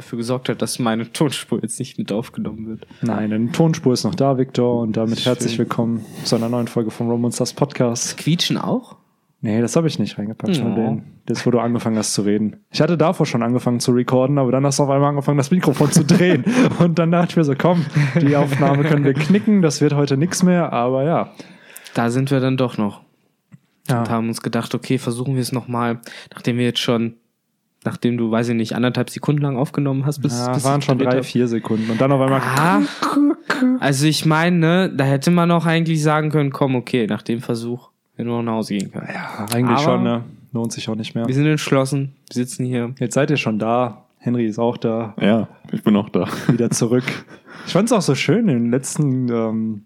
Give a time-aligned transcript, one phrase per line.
[0.00, 2.86] dafür gesorgt hat, dass meine Tonspur jetzt nicht mit aufgenommen wird.
[3.02, 6.90] Nein, eine Tonspur ist noch da, Victor, und damit herzlich willkommen zu einer neuen Folge
[6.90, 8.16] vom Romonsters Podcast.
[8.16, 8.96] Quietschen auch?
[9.42, 11.20] Nee, das habe ich nicht reingepackt von denen.
[11.26, 12.56] Das, wo du angefangen hast zu reden.
[12.70, 15.50] Ich hatte davor schon angefangen zu recorden, aber dann hast du auf einmal angefangen, das
[15.50, 16.44] Mikrofon zu drehen.
[16.78, 17.84] Und dann dachte ich mir so, komm,
[18.22, 21.30] die Aufnahme können wir knicken, das wird heute nichts mehr, aber ja.
[21.92, 23.02] Da sind wir dann doch noch.
[23.88, 24.00] ja.
[24.00, 26.00] Und haben uns gedacht, okay, versuchen wir es nochmal,
[26.32, 27.16] nachdem wir jetzt schon,
[27.84, 30.98] nachdem du, weiß ich nicht, anderthalb Sekunden lang aufgenommen hast, bis, Ja, bis waren schon
[30.98, 31.90] drei, vier Sekunden.
[31.90, 32.40] Und dann auf einmal.
[32.40, 32.80] Ah,
[33.80, 37.40] also ich meine, ne, da hätte man auch eigentlich sagen können, komm, okay, nach dem
[37.40, 39.08] Versuch hätten wir auch nach Hause gehen können.
[39.12, 40.24] Ja, eigentlich Aber- schon, ne?
[40.52, 41.28] Lohnt sich auch nicht mehr.
[41.28, 42.92] Wir sind entschlossen, wir sitzen hier.
[42.98, 44.02] Jetzt seid ihr schon da.
[44.18, 45.14] Henry ist auch da.
[45.20, 46.26] Ja, ich bin auch da.
[46.48, 47.04] wieder zurück.
[47.66, 49.82] Ich fand es auch so schön im letzten ähm,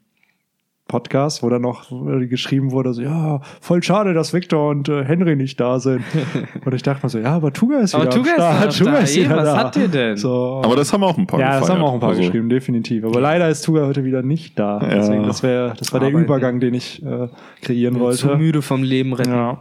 [0.87, 1.89] Podcast, wo dann noch
[2.29, 6.05] geschrieben wurde, so, ja, voll schade, dass Victor und äh, Henry nicht da sind.
[6.65, 8.99] Und ich dachte mir so, ja, aber Tuga ist Aber wieder Tuga doch Tuga da.
[8.99, 9.57] ist Ey, wieder was da.
[9.59, 10.17] habt ihr denn?
[10.19, 10.61] So.
[10.63, 13.05] Aber das haben auch ein paar ja, das haben auch ein paar Also, geschrieben, definitiv.
[13.05, 14.79] Aber leider ist Tuga heute wieder nicht da.
[14.83, 14.89] Ja.
[14.89, 16.25] Deswegen, das, wär, das war der Arbeiten.
[16.25, 17.29] Übergang, den ich äh,
[17.63, 18.37] kreieren Zu wollte.
[18.37, 19.33] müde vom Leben retten.
[19.33, 19.59] Ja.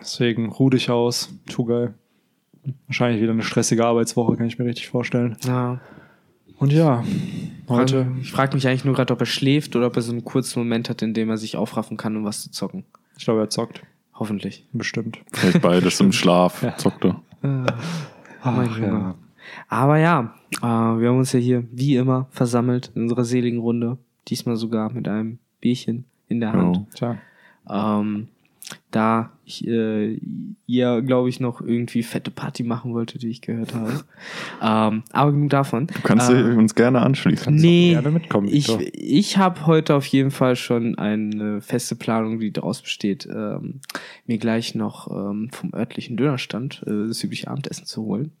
[0.00, 1.90] Deswegen ruh dich aus, Tuga.
[2.88, 5.36] Wahrscheinlich wieder eine stressige Arbeitswoche, kann ich mir richtig vorstellen.
[5.44, 5.80] Ja.
[6.58, 7.04] Und ja,
[7.68, 8.06] heute.
[8.20, 10.60] Ich frage mich eigentlich nur gerade, ob er schläft oder ob er so einen kurzen
[10.60, 12.84] Moment hat, in dem er sich aufraffen kann, um was zu zocken.
[13.16, 13.82] Ich glaube, er zockt.
[14.14, 14.66] Hoffentlich.
[14.72, 15.18] Bestimmt.
[15.34, 17.20] Hält beides im Schlaf, zockt er.
[17.42, 17.76] mein
[18.42, 19.14] Ach, ja.
[19.68, 23.98] Aber ja, äh, wir haben uns ja hier wie immer versammelt in unserer seligen Runde.
[24.28, 26.76] Diesmal sogar mit einem Bierchen in der Hand.
[26.76, 27.16] Ja.
[27.68, 27.98] Tja.
[27.98, 28.28] Ähm,
[28.94, 30.18] da ich, äh,
[30.66, 34.04] ihr, glaube ich, noch irgendwie fette Party machen wolltet, wie ich gehört habe.
[34.62, 35.88] ähm, aber genug davon.
[35.88, 37.54] Du kannst äh, dir uns gerne anschließen.
[37.54, 38.80] Nee, gerne mitkommen, ich, Victor.
[38.92, 43.80] ich habe heute auf jeden Fall schon eine feste Planung, die daraus besteht, ähm,
[44.26, 48.32] mir gleich noch ähm, vom örtlichen Dönerstand äh, das übliche Abendessen zu holen.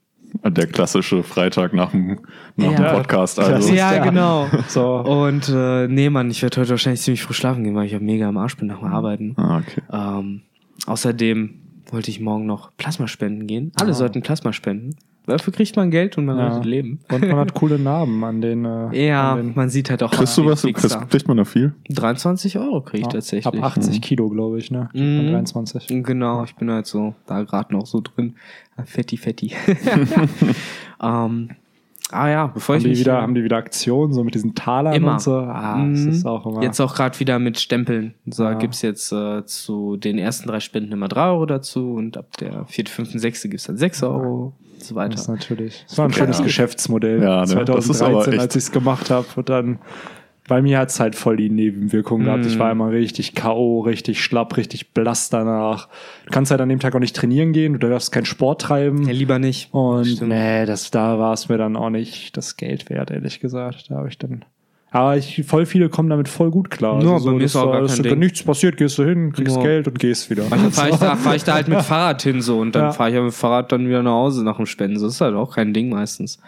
[0.42, 2.18] Der klassische Freitag nach dem,
[2.56, 2.76] nach Ja.
[2.76, 3.38] dem Podcast.
[3.38, 3.72] Also.
[3.72, 4.46] ja, genau.
[4.68, 4.96] So.
[4.96, 8.00] Und äh, nee, Mann, ich werde heute wahrscheinlich ziemlich früh schlafen gehen, weil ich ja
[8.00, 9.34] mega am Arsch bin nach dem Arbeiten.
[9.36, 9.82] Ah, okay.
[9.92, 10.42] Ähm,
[10.86, 11.54] außerdem
[11.90, 13.72] wollte ich morgen noch Plasma spenden gehen.
[13.80, 13.94] Alle Ah.
[13.94, 14.96] sollten Plasma spenden.
[15.26, 16.48] Dafür kriegt man Geld und man Ja.
[16.48, 17.00] rettet Leben.
[17.10, 18.66] Und man hat coole Narben an den.
[18.66, 20.60] Äh, Ja, an den man sieht halt auch Kriegst du was?
[20.62, 21.72] Kriegst, kriegt man da viel?
[21.88, 23.46] 23 Euro kriege ich ja, tatsächlich.
[23.46, 24.90] Ab 80 Kilo, glaube ich, ne?
[24.92, 25.24] Mhm.
[25.24, 25.86] Bei 23.
[26.04, 28.34] Genau, ich bin halt so da gerade noch so drin.
[28.84, 29.52] Fetti, fetti.
[31.02, 31.50] ähm,
[32.14, 34.54] ah ja, bevor Haben ich die, mich wieder, haben die wieder Aktionen, so mit diesen
[34.54, 35.12] Talern Immer.
[35.12, 35.34] und so?
[35.36, 36.08] Ah, das Mhm.
[36.10, 36.62] ist auch immer.
[36.62, 38.14] Jetzt auch gerade wieder mit Stempeln.
[38.26, 38.54] So Ja.
[38.54, 42.64] gibt's jetzt äh, zu den ersten drei Spenden immer drei Euro dazu und ab der
[42.66, 45.32] vierte, fünften, sechste gibt's dann sechs Euro und so das ist weiter.
[45.32, 45.84] natürlich.
[45.88, 46.44] Das war ein schönes Ja.
[46.44, 47.22] Geschäftsmodell.
[47.22, 49.26] Ja, ne, das ist 2013, aber echt- als ich es gemacht habe.
[49.36, 49.78] Und dann.
[50.46, 52.44] Bei mir hat's halt voll die Nebenwirkungen gehabt.
[52.44, 52.58] Ich Mhm.
[52.58, 55.88] war immer richtig K.O., richtig schlapp, richtig blass danach.
[56.26, 59.04] Du kannst halt an dem Tag auch nicht trainieren gehen, du darfst keinen Sport treiben.
[59.06, 59.72] Ja, lieber nicht.
[59.72, 60.28] Und Stimmt.
[60.30, 63.86] nee, das, da war es mir dann auch nicht das Geld wert, ehrlich gesagt.
[63.90, 64.44] Da habe ich dann.
[64.90, 67.02] Aber ich, voll viele kommen damit voll gut klar.
[67.02, 69.62] Ja, bei mir ist auch gar kein nichts passiert, gehst du hin, kriegst Ja.
[69.62, 70.44] Geld und gehst wieder.
[70.50, 72.92] Manchmal fahre ich, da, fahr ich da halt mit Fahrrad hin so und dann Ja.
[72.92, 74.98] fahre ich ja mit dem Fahrrad dann wieder nach Hause nach dem Spenden.
[74.98, 76.38] So ist halt auch kein Ding meistens.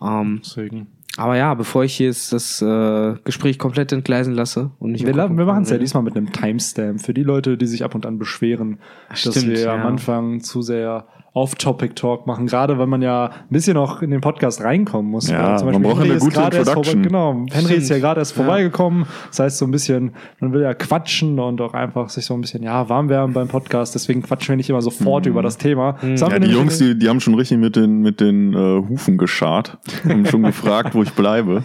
[0.00, 0.86] Ähm, Deswegen.
[1.16, 5.12] Aber ja, bevor ich hier jetzt das äh, Gespräch komplett entgleisen lasse und nicht Wir,
[5.12, 7.94] gucken wir machen es ja diesmal mit einem Timestamp für die Leute, die sich ab
[7.94, 8.78] und an beschweren,
[9.10, 9.74] dass Stimmt, wir ja.
[9.74, 14.20] am Anfang zu sehr Off-Topic-Talk machen, gerade wenn man ja ein bisschen noch in den
[14.20, 15.28] Podcast reinkommen muss.
[15.28, 17.04] Ja, Weil man braucht Henry eine ist gute gerade erst Introduction.
[17.04, 18.42] Vorbei, genau, Henry ist ja gerade erst Ja.
[18.44, 19.06] vorbeigekommen.
[19.28, 22.40] Das heißt so ein bisschen, man will ja quatschen und auch einfach sich so ein
[22.42, 23.94] bisschen, ja, warm werden beim Podcast.
[23.94, 25.96] Deswegen quatschen wir nicht immer sofort über das Thema.
[26.02, 26.32] Das haben Mhm.
[26.32, 28.56] Ja, die Jungs, die, die haben schon richtig mit den, mit den äh,
[28.88, 31.64] Hufen geschart und schon gefragt, wo ich bleibe.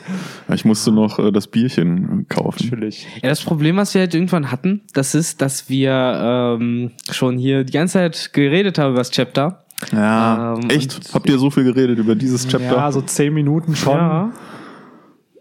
[0.53, 2.69] Ich musste noch äh, das Bierchen kaufen.
[2.69, 3.05] Natürlich.
[3.21, 5.91] Ja, das Problem, was wir halt irgendwann hatten, das ist, dass wir
[6.59, 9.56] ähm, schon hier die ganze Zeit geredet haben über das Chapter.
[9.91, 11.13] Ja, Ähm, echt?
[11.13, 12.75] Habt ihr so viel geredet über dieses Chapter?
[12.77, 13.95] Ja, so zehn Minuten schon.
[13.95, 14.31] Ja.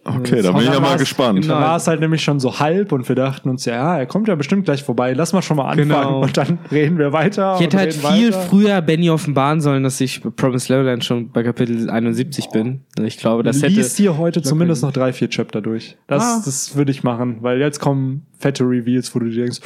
[0.05, 1.41] okay, da bin ich ja mal gespannt.
[1.43, 1.55] genau.
[1.55, 4.29] Da war es halt nämlich schon so halb und wir dachten uns, ja, er kommt
[4.29, 6.21] ja bestimmt gleich vorbei, lass mal schon mal anfangen Genau.
[6.23, 7.55] und dann reden wir weiter.
[7.57, 8.41] Ich hätte halt viel weiter.
[8.43, 12.82] früher Benny offenbaren sollen, dass ich bei Promised Neverland schon bei Kapitel 71 bin.
[13.03, 13.73] Ich glaube, das hätte.
[13.75, 15.97] Lies dir heute zumindest noch drei, vier Chapter durch.
[16.06, 16.43] Das, Ah.
[16.44, 19.61] das würde ich machen, weil jetzt kommen fette Reveals, wo du dir denkst,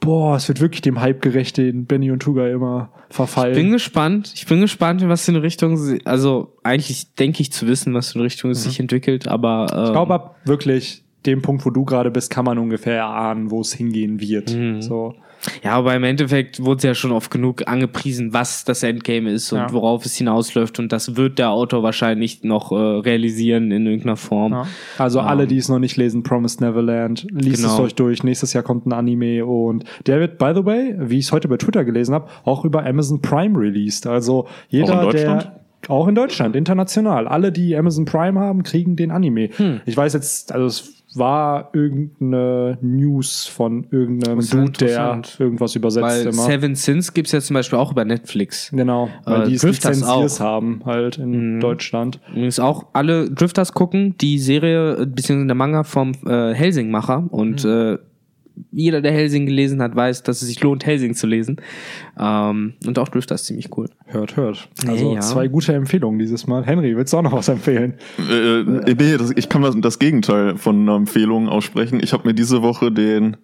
[0.00, 3.54] boah, es wird wirklich dem Hype gerecht, den Benny und Tuga immer verfallen.
[3.54, 4.32] bin gespannt.
[4.34, 8.24] Ich bin gespannt, in was eine Richtung also eigentlich denke ich zu wissen, was eine
[8.24, 9.84] Richtung es sich entwickelt, aber ähm, Mhm.
[9.86, 13.60] ich glaube, ab wirklich dem Punkt, wo du gerade bist, kann man ungefähr erahnen, wo
[13.60, 14.54] es hingehen wird.
[14.56, 14.82] Mhm.
[14.82, 15.14] So.
[15.64, 19.58] Ja, aber im Endeffekt wurde ja schon oft genug angepriesen, was das Endgame ist und
[19.58, 19.72] Ja.
[19.72, 20.78] worauf es hinausläuft.
[20.78, 24.52] Und das wird der Autor wahrscheinlich noch äh, realisieren in irgendeiner Form.
[24.52, 24.66] Ja.
[24.98, 27.74] Also Ähm, alle, die es noch nicht lesen, Promised Neverland, liest Genau.
[27.74, 28.22] es euch durch.
[28.22, 31.48] Nächstes Jahr kommt ein Anime und der wird, by the way, wie ich es heute
[31.48, 34.06] bei Twitter gelesen habe, auch über Amazon Prime released.
[34.06, 35.50] Also Auch jeder, in der Deutschland?
[35.88, 37.26] auch in Deutschland, international.
[37.26, 39.48] Alle, die Amazon Prime haben, kriegen den Anime.
[39.56, 39.80] Hm.
[39.86, 46.22] Ich weiß jetzt, also es war irgendeine News von irgendeinem Dude, der irgendwas übersetzt Weil
[46.22, 46.42] immer.
[46.44, 48.70] Seven Sins gibt's ja zum Beispiel auch über Netflix.
[48.70, 50.40] Genau, weil Äh, die es Drifters auch.
[50.40, 51.60] haben, halt in Mhm.
[51.60, 52.20] Deutschland.
[52.30, 57.26] Übrigens auch alle Drifters gucken, die Serie, äh, beziehungsweise der Manga vom äh, Helsing-Macher.
[57.30, 57.98] Und äh,
[58.70, 61.56] jeder, der Helsing gelesen hat, weiß, dass es sich lohnt, Helsing zu lesen.
[62.18, 63.88] Ähm, und auch Drifters ziemlich cool.
[64.06, 64.68] Hört, hört.
[64.86, 65.20] Also Ja.
[65.20, 66.64] zwei gute Empfehlungen dieses Mal.
[66.64, 67.94] Henry, willst du auch noch was empfehlen?
[68.18, 72.00] Äh, nee, das, ich kann das, das Gegenteil von einer Empfehlung aussprechen.
[72.02, 73.36] Ich habe mir diese Woche den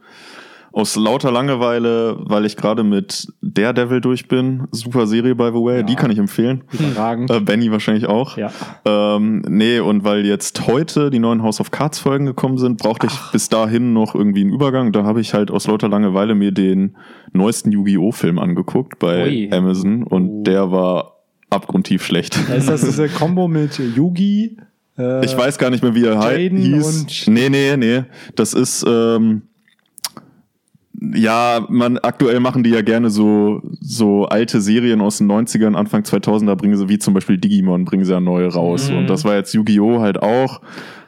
[0.79, 5.79] aus lauter Langeweile, weil ich gerade mit Daredevil durch bin, super Serie by the way,
[5.79, 5.83] Ja.
[5.83, 6.63] die kann ich empfehlen.
[6.73, 7.31] Überragend.
[7.33, 8.37] Äh, Benny wahrscheinlich auch.
[8.37, 8.53] Ja.
[8.85, 13.09] Ähm, nee, und weil jetzt heute die neuen House of Cards Folgen gekommen sind, brauchte
[13.09, 14.93] ich bis dahin noch irgendwie einen Übergang.
[14.93, 16.97] Da habe ich halt aus lauter Langeweile mir den
[17.33, 18.13] neuesten Yu-Gi-Oh!
[18.13, 19.51] Film angeguckt bei Ui.
[19.53, 20.43] Amazon und Oh.
[20.45, 21.17] der war
[21.51, 22.39] abgrundtief schlecht.
[22.57, 24.59] Ist das diese Combo mit Yugi?
[24.97, 27.01] Äh, Ich weiß gar nicht mehr, wie er Jaden hieß.
[27.01, 28.05] und- nee, nee, nee.
[28.37, 29.43] Das ist, ähm,
[31.01, 36.03] ja, man, aktuell machen die ja gerne so, so alte Serien aus den 90ern, Anfang
[36.03, 38.91] 2000er bringen sie, wie zum Beispiel Digimon, bringen sie ja neue raus.
[38.91, 38.99] Mhm.
[38.99, 40.01] Und das war jetzt Yu-Gi-Oh!
[40.01, 40.61] halt auch,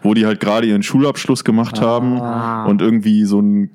[0.03, 2.67] wo die halt gerade ihren Schulabschluss gemacht haben Ah.
[2.67, 3.71] und irgendwie so ein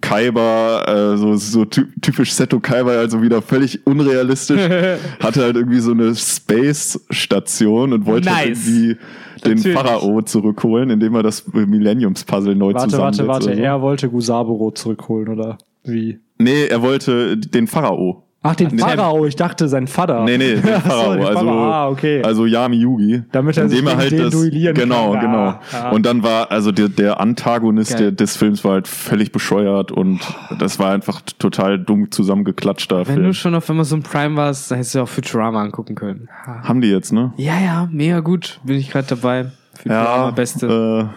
[0.00, 4.60] Kaiba, äh, so, so ty typisch Seto Kaiba, also wieder völlig unrealistisch,
[5.20, 8.66] hatte halt irgendwie so eine Space-Station und wollte halt Nice.
[8.66, 8.96] irgendwie
[9.44, 9.76] den Natürlich.
[9.78, 13.28] Pharao zurückholen, indem er das Millenniums-Puzzle neu Warte, zusammensetzt.
[13.28, 13.56] warte, warte.
[13.56, 13.62] so.
[13.62, 16.18] Er wollte Gusaburo zurückholen, oder wie?
[16.38, 18.24] Nee, er wollte den Pharao.
[18.42, 18.80] Ach, den Nee.
[18.80, 19.26] Pharao.
[19.26, 20.24] Ich dachte, sein Vater.
[20.24, 21.14] Nee, nee, den Ach so, Pharao.
[21.16, 21.48] den also.
[21.50, 22.22] Ah, okay.
[22.22, 23.22] also Yami Yugi.
[23.32, 25.20] Damit er sich indem gegen den duellieren Genau, kann.
[25.20, 25.38] genau.
[25.38, 25.90] Ah, ah.
[25.90, 30.20] Und dann war, also der, der Antagonist der, des Films war halt völlig bescheuert und
[30.58, 33.22] das war einfach total dumm zusammengeklatschter Wenn Film.
[33.26, 36.28] du schon auf Amazon Prime warst, dann hättest du auch Futurama angucken können.
[36.46, 37.34] Haben die jetzt, ne?
[37.36, 38.58] Ja, ja, mega gut.
[38.64, 39.46] Bin ich gerade dabei.
[39.74, 41.10] Futurama, beste.
[41.10, 41.14] Äh,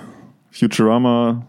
[0.51, 1.45] Futurama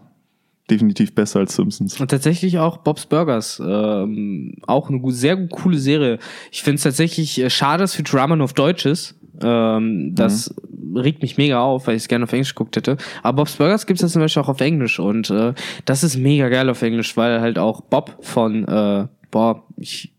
[0.69, 1.99] definitiv besser als Simpsons.
[1.99, 3.61] Und tatsächlich auch Bob's Burgers.
[3.63, 6.19] Ähm, auch eine sehr coole Serie.
[6.51, 9.15] Ich finde es tatsächlich äh, schade, dass Futurama nur auf Deutsch ist.
[9.41, 10.53] Ähm, das
[10.95, 12.97] regt mich mega auf, weil ich es gerne auf Englisch geguckt hätte.
[13.21, 14.99] Aber Bob's Burgers gibt es ja zum Beispiel auch auf Englisch.
[14.99, 15.53] Und äh,
[15.85, 20.14] das ist mega geil auf Englisch, weil halt auch Bob von, äh, boah, ich,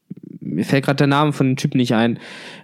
[0.54, 2.18] mir fällt gerade der Name von dem Typ nicht ein,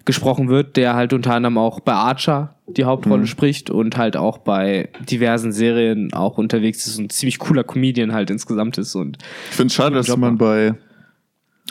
[0.05, 4.39] gesprochen wird, der halt unter anderem auch bei Archer die Hauptrolle spricht und halt auch
[4.39, 9.19] bei diversen Serien auch unterwegs ist und ein ziemlich cooler Comedian halt insgesamt ist und
[9.51, 10.75] Ich finde es schade, dass man bei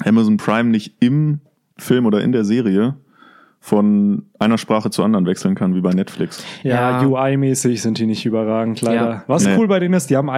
[0.05, 1.39] Amazon Prime nicht im
[1.77, 2.95] Film oder in der Serie
[3.63, 6.43] von einer Sprache zur anderen wechseln kann, wie bei Netflix.
[6.63, 7.07] Ja, Ja.
[7.07, 8.95] UI-mäßig sind die nicht überragend, leider.
[9.09, 9.23] Ja.
[9.27, 9.55] Was Nee.
[9.55, 10.31] cool bei denen ist, die haben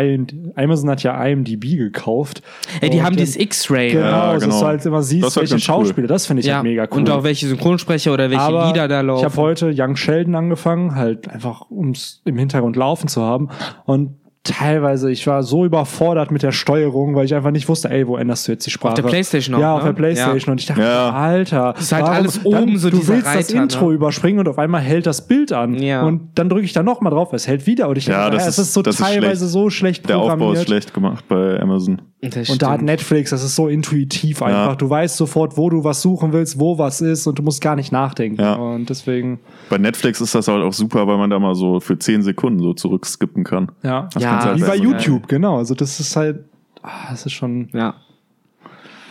[0.56, 2.44] Amazon hat ja IMDb gekauft.
[2.81, 3.92] Ey, die haben dieses X-Ray.
[3.94, 4.60] Genau, Ja, dass genau.
[4.60, 5.86] du halt immer siehst, Das halt welche ganz cool.
[5.86, 6.08] Schauspieler.
[6.08, 6.98] Das finde ich Ja, halt mega cool.
[6.98, 9.20] und auch welche Synchronsprecher oder welche Aber Lieder da laufen.
[9.20, 13.48] ich habe heute Young Sheldon angefangen, halt einfach ums im Hintergrund laufen zu haben.
[13.86, 18.06] Und teilweise, ich war so überfordert mit der Steuerung, weil ich einfach nicht wusste, ey,
[18.07, 18.95] wo änderst du jetzt die Sprache?
[18.95, 19.74] der Playstation auch, Ja, ne?
[19.75, 20.40] auf der Playstation.
[20.48, 20.51] Ja.
[20.51, 21.10] Und ich dachte, Ja.
[21.12, 23.95] Alter, ist halt alles oben so du willst das Reiter, Intro ne?
[23.95, 25.75] überspringen und auf einmal hält das Bild an.
[25.81, 26.04] Ja.
[26.04, 27.88] Und dann drücke ich da nochmal drauf, es hält wieder.
[27.88, 29.51] Und ich Ja, dachte, das ja, ist- es ist so das ist teilweise schlecht.
[29.54, 30.50] so schlecht Der programmiert.
[30.50, 32.01] Aufbau ist schlecht gemacht bei Amazon.
[32.30, 32.81] Das Und da hat.
[32.81, 34.75] Netflix, das ist so intuitiv einfach.
[34.78, 37.75] Du weißt sofort, wo du was suchen willst, wo was ist und du musst gar
[37.75, 38.40] nicht nachdenken.
[38.42, 38.54] Ja.
[38.56, 39.40] Und deswegen,
[39.70, 42.59] Bei Netflix ist das halt auch super, weil man da mal so für 10 Sekunden
[42.59, 43.71] so zurückskippen kann.
[43.83, 44.07] ja.
[44.14, 44.76] Das Ja, halt Wie bei.
[44.78, 45.57] YouTube, genau.
[45.57, 46.45] Also das ist halt,
[46.81, 47.68] ah, das ist schon.
[47.74, 47.95] Ja.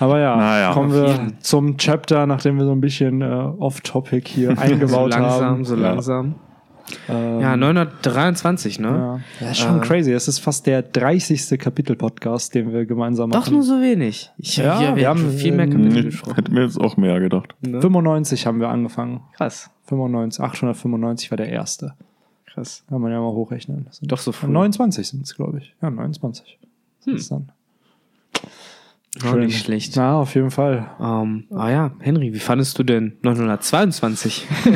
[0.01, 0.73] Aber ja, Naja.
[0.73, 5.45] kommen wir zum Chapter, nachdem wir so ein bisschen äh, off-topic hier So eingebaut langsam,
[5.45, 5.65] haben.
[5.65, 5.83] so Ja.
[5.83, 6.35] langsam.
[7.09, 8.89] Ähm, Ja, 923, ne?
[8.89, 9.21] ja.
[9.41, 9.85] Das ist schon Äh.
[9.85, 10.13] crazy.
[10.13, 11.59] Es ist fast der 30.
[11.59, 13.41] Kapitel-Podcast, den wir gemeinsam machen.
[13.45, 14.31] Doch nur so wenig.
[14.39, 16.35] Ich, Ja, ja, wir, wir haben viel mehr ähm, Kapitel Ich gesprochen.
[16.37, 17.55] hätte mir jetzt auch mehr gedacht.
[17.61, 17.81] Ne?
[17.81, 19.21] 95 haben wir angefangen.
[19.37, 21.95] Krass, 95, 895 war der erste.
[22.47, 22.85] krass.
[22.89, 23.85] Kann man ja mal hochrechnen.
[23.87, 24.49] Das sind Doch so früh.
[24.49, 25.75] 29 sind es, glaube ich.
[25.81, 26.59] Ja, 29.
[27.05, 27.13] Hm.
[27.15, 27.51] Das ist dann.
[29.27, 29.95] Auch nicht schlecht.
[29.97, 30.91] Na, auf jeden Fall.
[31.01, 34.47] Ähm, ah ja, Henry, wie fandest du denn 922?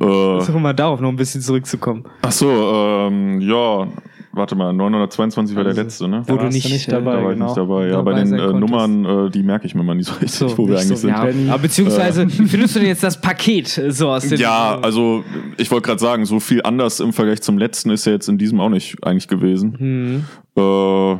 [0.00, 0.04] Äh,
[0.40, 2.04] Versuchen mal darauf noch ein bisschen zurückzukommen.
[2.22, 3.86] ach so, ähm, ja,
[4.32, 6.22] warte mal, 922 war der Also, letzte, ne?
[6.26, 7.12] Wo Da du nicht, nicht äh, dabei.
[7.16, 7.46] da war ich genau.
[7.46, 7.86] nicht dabei.
[7.88, 8.52] Ja, bei dabei den sein äh.
[8.52, 10.94] Nummern, äh, die merke ich mir mal nicht so richtig, So, wo wir eigentlich so,
[10.96, 11.10] sind.
[11.10, 11.22] ja.
[11.52, 15.22] Aber beziehungsweise, wie findest du denn jetzt das Paket äh, so aus dem Ja, also
[15.56, 18.38] ich wollte gerade sagen, so viel anders im Vergleich zum letzten ist ja jetzt in
[18.38, 19.76] diesem auch nicht eigentlich gewesen.
[19.78, 20.24] Hm.
[20.56, 21.16] Äh,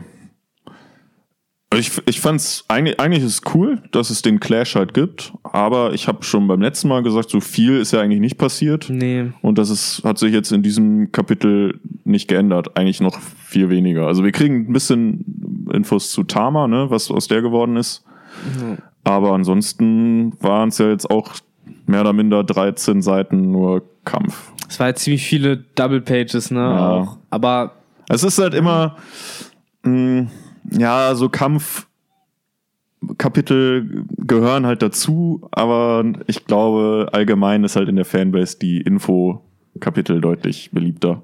[1.86, 5.92] ich ich fand's eigentlich, eigentlich ist es cool, dass es den Clash halt gibt, aber
[5.92, 8.88] ich habe schon beim letzten Mal gesagt, so viel ist ja eigentlich nicht passiert.
[8.88, 9.32] Nee.
[9.42, 12.76] Und das ist, hat sich jetzt in diesem Kapitel nicht geändert.
[12.76, 14.06] Eigentlich noch viel weniger.
[14.06, 18.04] Also wir kriegen ein bisschen Infos zu Tama, ne, was aus der geworden ist.
[19.04, 21.34] Aber ansonsten waren es ja jetzt auch
[21.86, 24.52] mehr oder minder 13 Seiten nur Kampf.
[24.68, 26.60] Es war halt ziemlich viele Double Pages, ne?
[26.60, 26.90] Ja.
[26.90, 27.16] Auch.
[27.30, 27.72] Aber
[28.08, 28.96] Es ist halt immer,
[29.82, 30.28] mh,
[30.72, 31.86] ja, so Kampfkapitel
[34.18, 40.70] gehören halt dazu, aber ich glaube, allgemein ist halt in der Fanbase die Info-Kapitel deutlich
[40.72, 41.22] beliebter.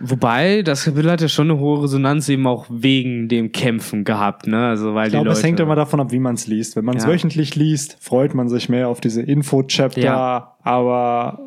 [0.00, 4.46] wobei, das Kapitel hat ja schon eine hohe Resonanz eben auch wegen dem Kämpfen gehabt,
[4.46, 4.66] ne?
[4.68, 5.38] Also weil Ich glaube, Leute.
[5.38, 6.76] es hängt immer davon ab, wie man es liest.
[6.76, 7.10] Wenn man es Ja.
[7.10, 10.56] wöchentlich liest, freut man sich mehr auf diese Info-Chapter, Ja.
[10.62, 11.38] aber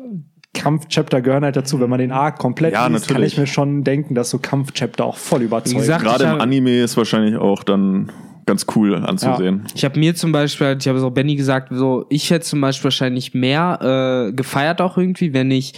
[0.58, 1.80] Kampf-Chapter gehören halt dazu.
[1.80, 5.04] Wenn man den Arc komplett Ja, liest, kann ich mir schon denken, dass so Kampf-Chapter
[5.04, 5.78] auch voll überzeugen.
[5.78, 8.10] gesagt, Gerade im Anime ist wahrscheinlich auch dann
[8.48, 9.64] ganz cool anzusehen.
[9.74, 12.60] Ich habe mir zum Beispiel, ich habe es auch Benny gesagt, so ich hätte zum
[12.62, 15.74] Beispiel wahrscheinlich mehr äh, gefeiert auch irgendwie, wenn ich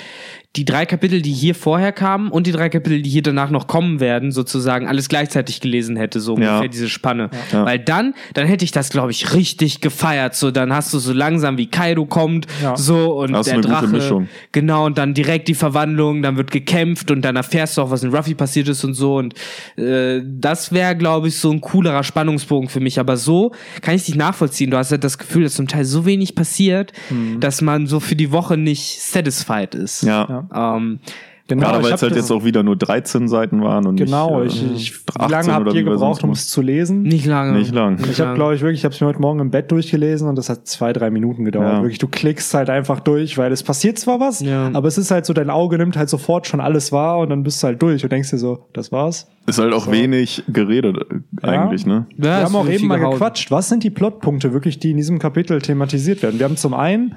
[0.56, 3.68] die drei Kapitel, die hier vorher kamen und die drei Kapitel, die hier danach noch
[3.68, 6.54] kommen werden, sozusagen alles gleichzeitig gelesen hätte, so Ja.
[6.56, 7.30] ungefähr diese Spanne.
[7.52, 7.64] Ja.
[7.64, 10.34] Weil dann, dann hätte ich das, glaube ich, richtig gefeiert.
[10.34, 12.76] So, dann hast du so langsam wie Kaido kommt, Ja.
[12.76, 13.86] so und Das ist der eine gute Drache.
[13.86, 14.28] Mischung.
[14.50, 18.02] Genau, und dann direkt die Verwandlung, dann wird gekämpft und dann erfährst du auch, was
[18.02, 19.18] in Ruffy passiert ist und so.
[19.18, 19.34] Und
[19.76, 22.98] äh, das wäre, glaube ich, so ein coolerer Spannungsbogen für mich.
[22.98, 23.52] Aber so
[23.82, 24.72] kann ich dich nachvollziehen.
[24.72, 26.92] Du hast halt das Gefühl, dass zum Teil so wenig passiert,
[27.38, 30.02] dass man so für die Woche nicht satisfied ist.
[30.02, 30.39] Ja.
[30.54, 31.00] Ähm,
[31.48, 34.44] Genau, Gerade ich weil es halt jetzt auch wieder nur 13 Seiten waren und Genau,
[34.44, 36.62] nicht, ich, äh, ich, wie 18 lange habt ihr wie wir gebraucht, um es zu
[36.62, 37.02] lesen?
[37.02, 37.58] nicht lange.
[37.58, 37.98] Nicht lang.
[38.08, 40.36] Ich habe, glaube ich, wirklich, ich habe es mir heute Morgen im Bett durchgelesen und
[40.38, 41.72] das hat zwei, drei Minuten gedauert.
[41.72, 41.82] Ja.
[41.82, 44.70] Wirklich, du klickst halt einfach durch, weil es passiert zwar was, Ja.
[44.74, 47.42] aber es ist halt so, dein Auge nimmt halt sofort schon alles wahr und dann
[47.42, 49.28] bist du halt durch und denkst dir so, das war's.
[49.48, 50.98] Ist halt auch wenig geredet
[51.42, 52.06] äh, eigentlich, ne?
[52.16, 53.14] Ja, wir es haben auch eben mal gehauen.
[53.14, 53.50] gequatscht.
[53.50, 56.38] Was sind die Plotpunkte wirklich, die in diesem Kapitel thematisiert werden?
[56.38, 57.16] Wir haben zum einen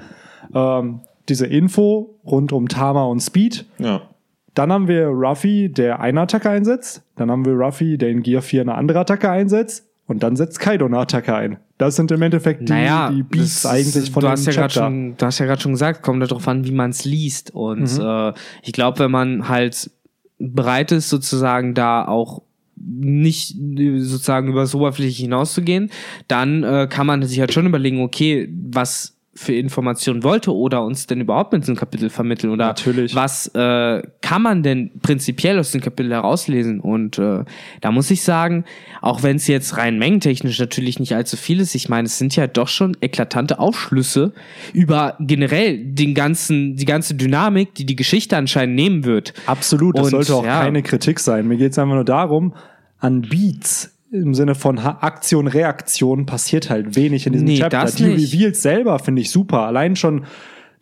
[0.52, 3.64] ähm, diese Info rund um Tama und Speed.
[3.78, 4.02] Ja.
[4.54, 7.02] Dann haben wir Ruffy, der eine Attacke einsetzt.
[7.16, 9.86] Dann haben wir Ruffy, der in Gear 4 eine andere Attacke einsetzt.
[10.06, 11.56] Und dann setzt Kaido eine Attacke ein.
[11.78, 14.68] Das sind im Endeffekt die, naja, die Beats eigentlich von du dem hast ja Chapter.
[14.84, 17.52] schon, du hast ja gerade schon gesagt, kommt darauf an, wie man es liest.
[17.54, 18.00] Und Mhm.
[18.04, 19.90] äh, ich glaube, wenn man halt
[20.38, 22.42] bereit ist, sozusagen da auch
[22.76, 23.56] nicht
[23.98, 25.90] sozusagen über das Oberfläche hinauszugehen,
[26.28, 31.06] dann äh, kann man sich halt schon überlegen, okay, was für Informationen wollte oder uns
[31.06, 33.14] denn überhaupt mit diesem Kapitel vermitteln oder Natürlich.
[33.14, 37.44] was äh, kann man denn prinzipiell aus dem Kapitel herauslesen und äh,
[37.80, 38.64] da muss ich sagen,
[39.00, 42.36] auch wenn es jetzt rein mengentechnisch natürlich nicht allzu viel ist, ich meine, es sind
[42.36, 44.32] ja doch schon eklatante Aufschlüsse
[44.72, 49.34] über generell den ganzen, die ganze Dynamik, die die Geschichte anscheinend nehmen wird.
[49.46, 50.62] Absolut, das Und, sollte auch ja.
[50.62, 51.48] keine Kritik sein.
[51.48, 52.54] Mir geht es einfach nur darum,
[52.98, 57.82] an Beats im Sinne von Aktion, Reaktion passiert halt wenig in diesem Nee, Chapter.
[57.82, 58.04] das Die.
[58.04, 59.60] Reveals selber finde ich super.
[59.66, 60.24] Allein schon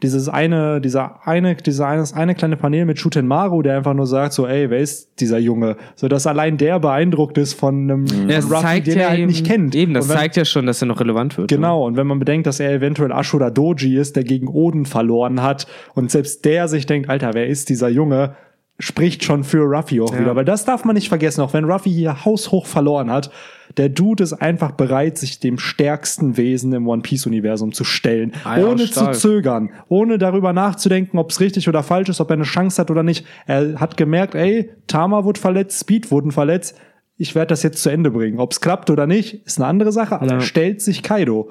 [0.02, 4.06] dieses eine, dieser eine, dieser eine, eine kleine Panel mit Shuten Maru, der einfach nur
[4.08, 5.76] sagt so, ey, wer ist dieser Junge?
[5.94, 9.28] So, dass allein der beeindruckt ist von einem Ja, Ruffy, den ja er halt eben,
[9.28, 9.74] nicht kennt.
[9.76, 11.48] Eben, das wenn- zeigt ja schon, dass er noch relevant wird.
[11.48, 15.40] Genau, und wenn man bedenkt, dass er eventuell Ashura Doji ist, der gegen Oden verloren
[15.40, 18.34] hat und selbst der sich denkt, Alter, wer ist dieser Junge,
[18.82, 20.20] spricht schon für Ruffy auch Ja.
[20.20, 20.36] wieder.
[20.36, 23.30] Weil das darf man nicht vergessen, auch wenn Ruffy hier haushoch verloren hat,
[23.76, 28.32] der Dude ist einfach bereit, sich dem stärksten Wesen im One Piece-Universum zu stellen.
[28.44, 32.28] Ah ja, ohne zu zögern, ohne darüber nachzudenken, ob es richtig oder falsch ist, ob
[32.30, 33.24] er eine Chance hat oder nicht.
[33.46, 36.76] Er hat gemerkt, ey, Tama wurde verletzt, Speed wurden verletzt.
[37.16, 38.40] Ich werde das jetzt zu Ende bringen.
[38.40, 40.32] Ob es klappt oder nicht, ist eine andere Sache, aber Ja.
[40.34, 41.50] er stellt sich Kaido.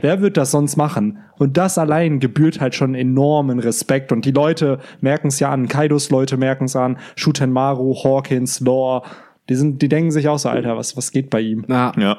[0.00, 1.18] Wer wird das sonst machen?
[1.38, 4.10] Und das allein gebührt halt schon enormen Respekt.
[4.12, 5.68] Und die Leute merken es ja an.
[5.68, 6.98] Kaidos Leute merken es an.
[7.14, 9.02] Shutenmaru, Hawkins, Lore.
[9.48, 11.64] Die sind, die denken sich auch so, Alter, was, was geht bei ihm?
[11.68, 12.16] Ja, Ja.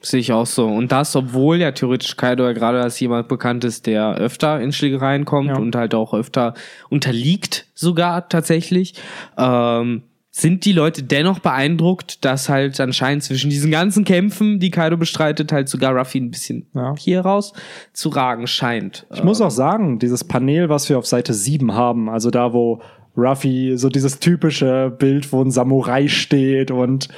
[0.00, 0.66] sehe ich auch so.
[0.66, 4.72] Und das, obwohl ja theoretisch Kaido ja gerade als jemand bekannt ist, der öfter in
[4.72, 5.56] Schlägereien kommt Ja.
[5.58, 6.54] und halt auch öfter
[6.88, 8.94] unterliegt, sogar tatsächlich.
[9.36, 10.02] Ähm,
[10.38, 15.50] sind die Leute dennoch beeindruckt, dass halt anscheinend zwischen diesen ganzen Kämpfen, die Kaido bestreitet,
[15.50, 16.94] halt sogar Ruffy ein bisschen Ja.
[16.98, 17.54] hier raus
[17.94, 19.06] zu ragen scheint.
[19.14, 22.82] Ich muss auch sagen, dieses Panel, was wir auf Seite 7 haben, also da, wo
[23.16, 27.08] Ruffy so dieses typische Bild, wo ein Samurai steht und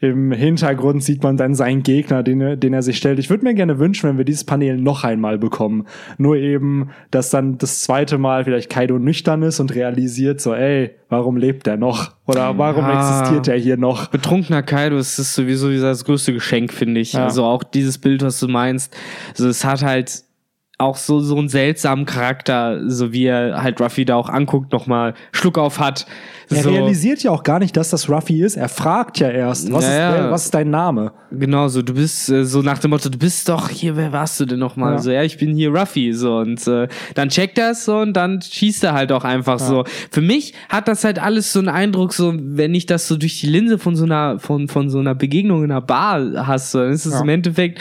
[0.00, 3.18] im Hintergrund sieht man dann seinen Gegner, den, er- den er sich stellt.
[3.18, 5.86] Ich würde mir gerne wünschen, wenn wir dieses Panel noch einmal bekommen.
[6.16, 10.92] Nur eben, dass dann das zweite Mal vielleicht Kaido nüchtern ist und realisiert so, ey,
[11.10, 12.12] warum lebt er noch?
[12.26, 12.98] Oder warum Ja.
[13.20, 14.06] existiert er hier noch?
[14.08, 17.12] betrunkener Kaido ist es sowieso das größte Geschenk, finde ich.
[17.12, 17.24] Ja.
[17.24, 18.96] Also auch dieses Bild, was du meinst.
[19.32, 20.22] Also es hat halt
[20.80, 25.14] auch so, so einen seltsamen Charakter, so wie er halt Ruffy da auch anguckt, nochmal
[25.32, 26.06] Schluck auf hat.
[26.48, 28.56] Er so, realisiert ja auch gar nicht, dass das Ruffy ist.
[28.56, 30.12] Er fragt ja erst, was, Ja, ist, ja.
[30.16, 31.12] der- was ist dein Name?
[31.30, 34.40] Genau, so du bist äh, so nach dem Motto, du bist doch hier, wer warst
[34.40, 34.94] du denn nochmal?
[34.94, 34.98] Ja.
[34.98, 38.14] So, ja, ich bin hier Ruffy, so und äh, dann checkt er es so und
[38.14, 39.84] dann schießt er halt auch einfach so.
[40.10, 43.38] Für mich hat das halt alles so einen Eindruck, so wenn ich das so durch
[43.40, 46.80] die Linse von so einer von von so einer Begegnung in einer Bar hast, so,
[46.80, 47.20] dann ist es Ja.
[47.20, 47.80] im Endeffekt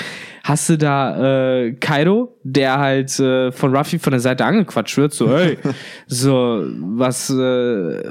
[0.49, 5.13] hast du da äh, Kaido, der halt äh, von Ruffy von der Seite angequatscht wird,
[5.13, 5.59] so, hey,
[6.07, 6.65] so,
[6.95, 8.03] was, äh,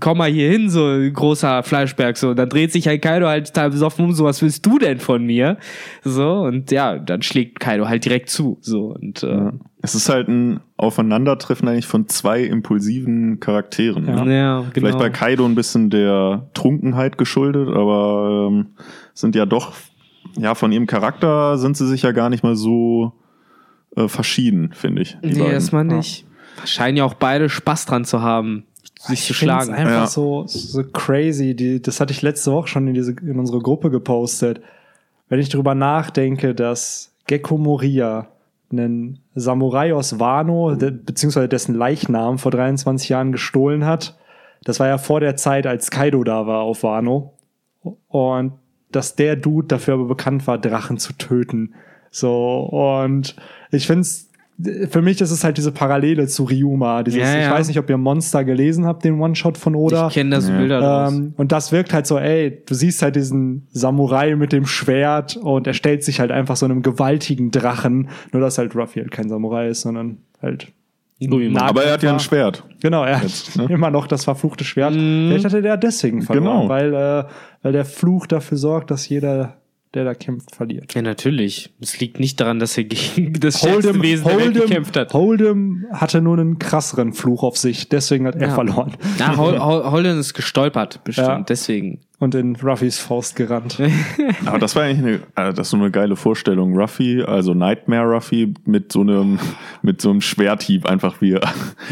[0.00, 3.48] komm mal hier hin, so großer Fleischberg, so, und dann dreht sich halt Kaido halt
[3.48, 5.58] total besoffen um, so, was willst du denn von mir?
[6.02, 9.52] So, und ja, dann schlägt Kaido halt direkt zu, so, und, äh, ja.
[9.84, 14.06] Es ist halt ein Aufeinandertreffen eigentlich von zwei impulsiven Charakteren.
[14.06, 14.38] Ja, ne?
[14.38, 14.70] ja genau.
[14.72, 18.76] Vielleicht bei Kaido ein bisschen der Trunkenheit geschuldet, aber ähm,
[19.12, 19.72] sind ja doch,
[20.36, 23.12] ja, von ihrem Charakter sind sie sich ja gar nicht mal so
[23.96, 25.16] äh, verschieden, finde ich.
[25.22, 26.24] Nee, erstmal nicht.
[26.58, 26.66] Ja.
[26.66, 28.64] Scheinen ja auch beide Spaß dran zu haben,
[28.98, 29.72] sich ich zu schlagen.
[29.72, 30.06] einfach ja.
[30.06, 31.54] so, so crazy.
[31.54, 34.60] Die, das hatte ich letzte Woche schon in, diese, in unsere Gruppe gepostet.
[35.28, 38.28] Wenn ich darüber nachdenke, dass Gecko Moria
[38.70, 44.18] einen Samurai aus Wano, de, beziehungsweise dessen Leichnam vor 23 Jahren gestohlen hat.
[44.64, 47.34] Das war ja vor der Zeit, als Kaido da war auf Wano.
[48.08, 48.52] Und
[48.92, 51.74] dass der Dude dafür aber bekannt war, Drachen zu töten.
[52.10, 53.34] So, und
[53.70, 54.28] ich finde es
[54.88, 57.02] für mich ist es halt diese Parallele zu Ryuma.
[57.02, 57.46] Dieses, ja, ja.
[57.46, 60.08] Ich weiß nicht, ob ihr Monster gelesen habt, den One-Shot von Oda.
[60.08, 60.56] Ich kenne das ja.
[60.56, 64.66] Bilder ähm, Und das wirkt halt so, ey, du siehst halt diesen Samurai mit dem
[64.66, 68.10] Schwert und er stellt sich halt einfach so einem gewaltigen Drachen.
[68.32, 70.68] Nur dass halt Ruffy halt kein Samurai ist, sondern halt
[71.56, 72.64] aber er hat ja ein Schwert.
[72.80, 73.74] Genau, er Jetzt, hat ne?
[73.74, 74.94] immer noch das verfluchte Schwert.
[74.94, 75.28] Mm.
[75.28, 76.68] Vielleicht hatte der deswegen verloren, genau.
[76.68, 77.24] weil, äh,
[77.62, 79.61] weil der Fluch dafür sorgt, dass jeder
[79.94, 80.94] der da kämpft, verliert.
[80.94, 81.70] Ja, natürlich.
[81.80, 85.12] Es liegt nicht daran, dass er gegen das stärkste Wesen Hold'em, gekämpft hat.
[85.12, 88.54] Hold'em hatte nur einen krasseren Fluch auf sich, deswegen hat er ja.
[88.54, 88.92] verloren.
[89.18, 91.40] Ja, Hold'em ist gestolpert, bestimmt, ja.
[91.40, 92.00] deswegen.
[92.18, 93.78] Und in Ruffys Faust gerannt.
[94.46, 96.76] Aber das war eigentlich eine, äh, das ist so eine geile Vorstellung.
[96.78, 99.40] Ruffy, also Nightmare Ruffy, mit so einem,
[99.82, 101.38] mit so einem Schwerthieb einfach wie,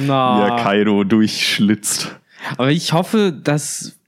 [0.07, 0.38] Na.
[0.38, 2.16] wie er Kaido durchschlitzt.
[2.57, 4.00] Aber ich hoffe, dass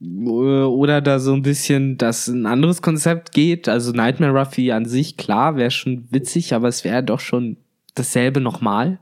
[0.00, 3.68] oder da so ein bisschen das ein anderes Konzept geht.
[3.68, 7.56] Also Nightmare Ruffy an sich, klar, wäre schon witzig, aber es wäre doch schon
[7.94, 8.98] dasselbe nochmal.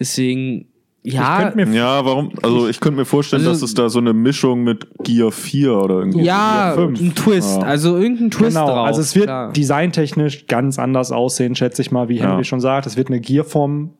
[0.00, 0.66] Deswegen,
[1.04, 1.52] ja.
[1.56, 2.32] ja, warum?
[2.42, 5.76] Also ich könnte mir vorstellen, also, dass es da so eine Mischung mit Gear 4
[5.76, 6.24] oder irgendwie.
[6.24, 7.00] Ja, Gear 5.
[7.00, 7.66] ein Twist, ja.
[7.66, 8.86] also irgendein Twist genau, drauf.
[8.86, 9.52] Also es wird klar.
[9.52, 12.44] designtechnisch ganz anders aussehen, schätze ich mal, wie Henry ja.
[12.44, 12.86] schon sagt.
[12.86, 13.90] Es wird eine Gearform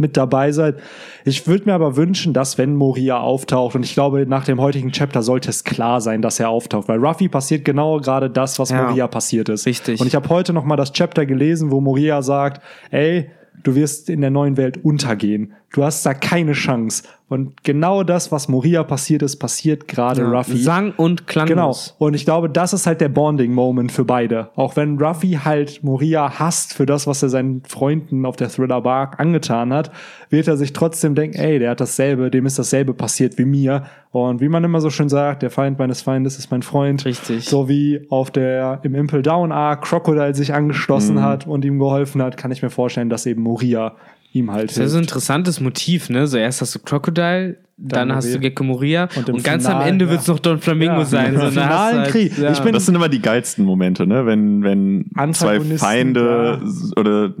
[0.00, 0.76] mit dabei seid.
[1.24, 4.90] Ich würde mir aber wünschen, dass wenn Moria auftaucht, und ich glaube, nach dem heutigen
[4.90, 8.70] Chapter sollte es klar sein, dass er auftaucht, weil Ruffy passiert genau gerade das, was
[8.70, 9.66] ja, Moria passiert ist.
[9.66, 10.00] Richtig.
[10.00, 13.30] Und ich habe heute noch mal das Chapter gelesen, wo Moria sagt, ey,
[13.62, 15.54] du wirst in der neuen Welt untergehen.
[15.72, 17.04] Du hast da keine Chance.
[17.28, 20.58] Und genau das, was Moria passiert ist, passiert gerade ja, Ruffy.
[20.58, 21.46] Sang und klang.
[21.46, 21.76] Genau.
[21.98, 24.50] Und ich glaube, das ist halt der Bonding-Moment für beide.
[24.56, 28.80] Auch wenn Ruffy halt Moria hasst für das, was er seinen Freunden auf der Thriller
[28.80, 29.92] Bar angetan hat,
[30.28, 33.84] wird er sich trotzdem denken, ey, der hat dasselbe, dem ist dasselbe passiert wie mir.
[34.10, 37.04] Und wie man immer so schön sagt, der Feind meines Feindes ist mein Freund.
[37.04, 37.44] Richtig.
[37.44, 41.22] So wie auf der, im Impel Down Arc Crocodile sich angeschlossen mhm.
[41.22, 43.94] hat und ihm geholfen hat, kann ich mir vorstellen, dass eben Moria
[44.32, 44.70] ihm halt.
[44.70, 46.26] Das ist so ein interessantes Motiv, ne?
[46.26, 49.82] So erst hast du Crocodile, dann, dann hast du Gecko Moria und, und ganz Final,
[49.82, 50.10] am Ende ja.
[50.10, 51.04] wird es noch Don Flamingo ja.
[51.04, 51.34] sein.
[51.38, 52.36] So finalen halt, Krieg.
[52.36, 52.52] Ja.
[52.52, 54.26] Ich bin, das sind immer die geilsten Momente, ne?
[54.26, 56.60] Wenn, wenn zwei Feinde
[56.96, 57.34] oder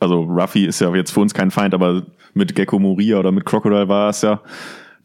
[0.00, 3.44] also Ruffy ist ja jetzt für uns kein Feind, aber mit Gecko Moria oder mit
[3.44, 4.40] Crocodile war es ja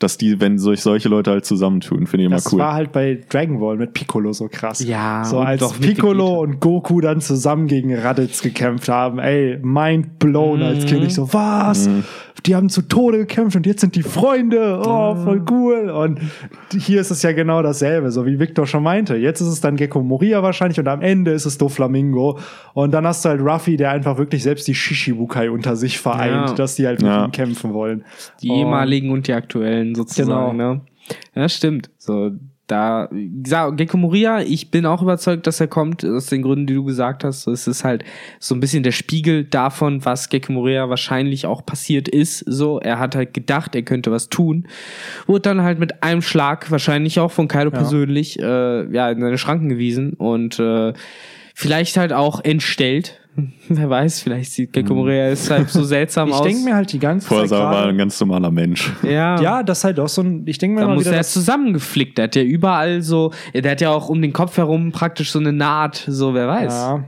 [0.04, 2.60] dass die, wenn sich solche Leute halt zusammentun, finde ich immer das cool.
[2.60, 4.84] Das war halt bei Dragon Ball mit Piccolo so krass.
[4.84, 9.20] Ja, so als Piccolo und Goku dann zusammen gegen Raditz gekämpft haben.
[9.20, 10.66] Ey, mind blown mhm.
[10.66, 11.06] als Kind.
[11.06, 11.88] Ich so, was?
[11.88, 12.04] Mhm
[12.46, 14.82] die haben zu Tode gekämpft und jetzt sind die Freunde.
[14.86, 15.90] Oh, voll cool.
[15.90, 16.20] Und
[16.78, 19.16] hier ist es ja genau dasselbe, so wie Victor schon meinte.
[19.16, 22.40] Jetzt ist es dann Gecko Moria wahrscheinlich und am Ende ist es Doflamingo.
[22.74, 26.50] Und dann hast du halt Ruffy, der einfach wirklich selbst die Shishibukai unter sich vereint,
[26.50, 26.56] ja.
[26.56, 27.22] dass die halt ja.
[27.22, 28.04] mit ihm kämpfen wollen.
[28.42, 30.74] Die ehemaligen und die aktuellen sozusagen, genau.
[30.74, 30.82] ne?
[31.36, 31.90] Ja, stimmt.
[31.98, 32.32] So,
[32.68, 36.86] da, Gecko Moria, ich bin auch überzeugt, dass er kommt, aus den Gründen, die du
[36.86, 37.46] gesagt hast.
[37.46, 38.06] Es ist halt
[38.40, 42.40] so ein bisschen der Spiegel davon, was Gecko Moria wahrscheinlich auch passiert ist.
[42.40, 44.68] So, er hat halt gedacht, er könnte was tun.
[45.28, 47.78] Wurde dann halt mit einem Schlag, wahrscheinlich auch von Kaido ja.
[47.78, 50.94] persönlich, äh, ja, in seine Schranken gewiesen und äh,
[51.54, 53.20] vielleicht halt auch entstellt,
[53.70, 56.46] Wer weiß, vielleicht sieht Gecko Moria ist halt so seltsam ich aus.
[56.46, 57.50] Ich denke mir halt die ganze Zeit.
[57.50, 58.92] Vorher war ein ganz normaler Mensch.
[59.02, 59.42] Ja.
[59.42, 60.44] Ja, das ist halt auch so ein.
[60.46, 61.16] Ich denke mir da mal muss wieder.
[61.16, 62.18] Er zusammengeflickt.
[62.18, 63.32] Der hat ja überall so.
[63.54, 66.06] Der hat ja auch um den Kopf herum praktisch so eine Naht.
[66.08, 66.74] So, wer weiß.
[66.74, 67.04] Ja.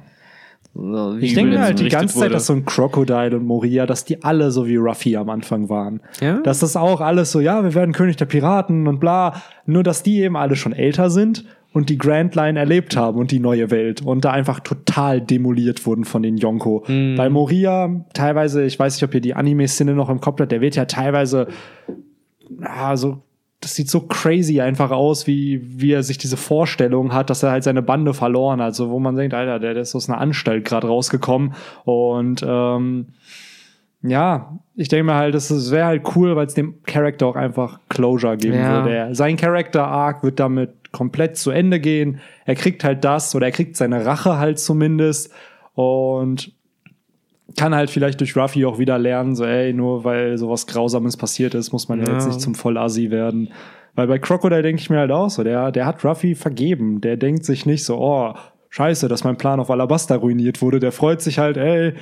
[0.78, 2.26] So, ich denke mir halt die ganze wurde.
[2.26, 5.70] Zeit, dass so ein Crocodile und Moria, dass die alle so wie Ruffy am Anfang
[5.70, 6.02] waren.
[6.20, 6.42] Ja?
[6.42, 9.42] Dass das auch alles so, ja, wir werden König der Piraten und bla.
[9.66, 13.32] Nur, dass die eben alle schon älter sind und die Grand Line erlebt haben und
[13.32, 16.86] die neue Welt und da einfach total demoliert wurden von den Yonko.
[16.88, 17.16] Mhm.
[17.18, 20.62] Bei Moria teilweise, ich weiß nicht, ob ihr die Anime-Szene noch im Kopf habt, der
[20.62, 21.48] wird ja teilweise,
[22.62, 23.22] ja, so
[23.60, 27.52] das sieht so crazy einfach aus, wie, wie er sich diese Vorstellung hat, dass er
[27.52, 28.74] halt seine Bande verloren hat.
[28.76, 31.56] So, wo man denkt, Alter, der, der ist aus einer Anstalt gerade rausgekommen.
[31.84, 33.08] Und ähm,
[34.04, 37.80] ja, ich denke mir halt, das wäre halt cool, weil es dem Charakter auch einfach
[37.90, 38.86] Closure geben Ja.
[38.86, 39.16] würde.
[39.16, 42.22] Sein Charakter-Arc wird damit komplett zu Ende gehen.
[42.46, 45.32] Er kriegt halt das oder er kriegt seine Rache halt zumindest
[45.74, 46.54] und
[47.58, 51.54] kann halt vielleicht durch Ruffy auch wieder lernen, so ey, nur weil sowas Grausames passiert
[51.54, 53.50] ist, muss man ja, jetzt nicht zum Vollassi werden.
[53.94, 57.02] Weil bei Crocodile denke ich mir halt auch so, der, der hat Ruffy vergeben.
[57.02, 58.34] Der denkt sich nicht so, oh,
[58.70, 60.80] scheiße, dass mein Plan auf Alabasta ruiniert wurde.
[60.80, 61.94] Der freut sich halt, ey,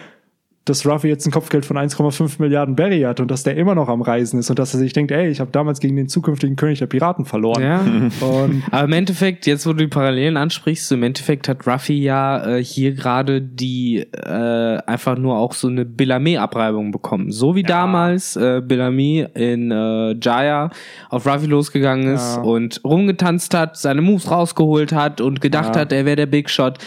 [0.66, 3.90] dass Ruffy jetzt ein Kopfgeld von 1,5 Milliarden Berry hat und dass der immer noch
[3.90, 6.56] am Reisen ist und dass er sich denkt, ey, ich habe damals gegen den zukünftigen
[6.56, 7.62] König der Piraten verloren.
[7.62, 7.80] Ja.
[8.26, 12.46] Und Aber im Endeffekt, jetzt wo du die Parallelen ansprichst, im Endeffekt hat Ruffy ja
[12.58, 17.32] äh, hier gerade die äh, einfach nur auch so eine Bellamy-Abreibung bekommen.
[17.32, 20.70] So wie damals äh, Bellamy in äh, Jaya
[21.10, 22.42] auf Ruffy losgegangen ist Ja.
[22.42, 25.82] und rumgetanzt hat, seine Moves rausgeholt hat und gedacht Ja.
[25.82, 26.78] hat, er wäre der Big Shot.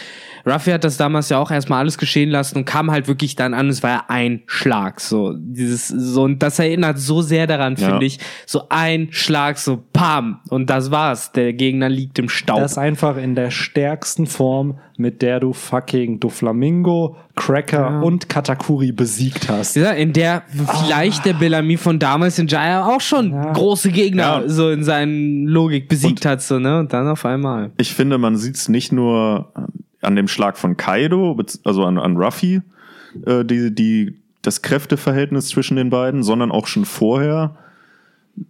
[0.47, 3.53] Ruffy hat das damals ja auch erstmal alles geschehen lassen und kam halt wirklich dann
[3.53, 7.75] an, es war ja ein Schlag, so dieses so und das erinnert so sehr daran,
[7.77, 7.89] Ja.
[7.89, 12.59] finde ich, so ein Schlag, so pam und das war's, der Gegner liegt im Staub.
[12.59, 19.49] das einfach in der stärksten Form, mit der du fucking Doflamingo, Cracker und Katakuri besiegt
[19.49, 19.75] hast.
[19.75, 23.51] Ja, in der vielleicht der Bellamy von damals in Jaya auch schon Ja.
[23.53, 24.43] große Gegner Ja.
[24.49, 26.79] so in seinen Logik besiegt hat, so, ne?
[26.79, 27.71] Und dann auf einmal.
[27.77, 29.51] Ich finde, man sieht es nicht nur
[30.01, 32.61] an dem Schlag von Kaido, also an, an Ruffy,
[33.25, 37.57] äh, die, die, das Kräfteverhältnis zwischen den beiden, sondern auch schon vorher.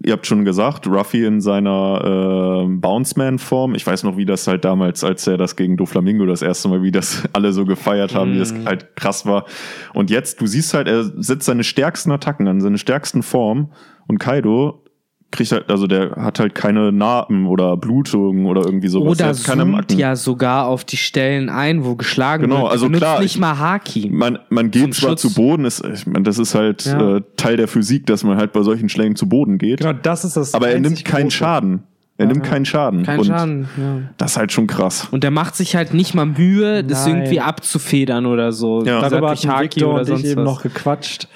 [0.03, 3.73] Ihr habt schon gesagt, Ruffy in seiner äh, Bounceman-Form.
[3.73, 6.83] Ich weiß noch, wie das halt damals, als er das gegen Doflamingo das erste Mal,
[6.83, 9.45] wie das alle so gefeiert haben, wie das halt krass war.
[9.93, 13.71] Und jetzt, du siehst halt, er setzt seine stärksten Attacken an, seine stärksten Form.
[14.07, 14.83] Und Kaido
[15.31, 19.11] kriegt halt, also der hat halt keine Narben oder Blutungen oder irgendwie sowas.
[19.19, 22.71] Oder er hat keine zoomt ja sogar auf die Stellen ein, wo geschlagen Genau, wird.
[22.71, 24.09] also Benutzt klar, nicht ich- mal Haki.
[24.11, 25.21] Man, man geht zwar Schutz.
[25.21, 27.17] zu Boden, ist, ich meine, das ist halt Ja.
[27.17, 29.79] äh, Teil der Physik, dass man halt bei solchen Schlägen zu Boden geht.
[29.79, 30.53] Genau, das ist das.
[30.53, 31.37] Aber er nimmt keinen Große.
[31.37, 31.83] Schaden.
[32.19, 33.03] Er nimmt keinen Schaden.
[33.03, 33.99] Kein und Schaden, ja.
[34.17, 35.07] Das ist halt schon krass.
[35.11, 37.17] Und der macht sich halt nicht mal Mühe, das Nein.
[37.17, 38.83] irgendwie abzufedern oder so.
[38.83, 39.07] Ja.
[39.07, 40.45] Darüber hatten Haki Victor oder und ich sonst eben was.
[40.45, 41.27] noch gequatscht.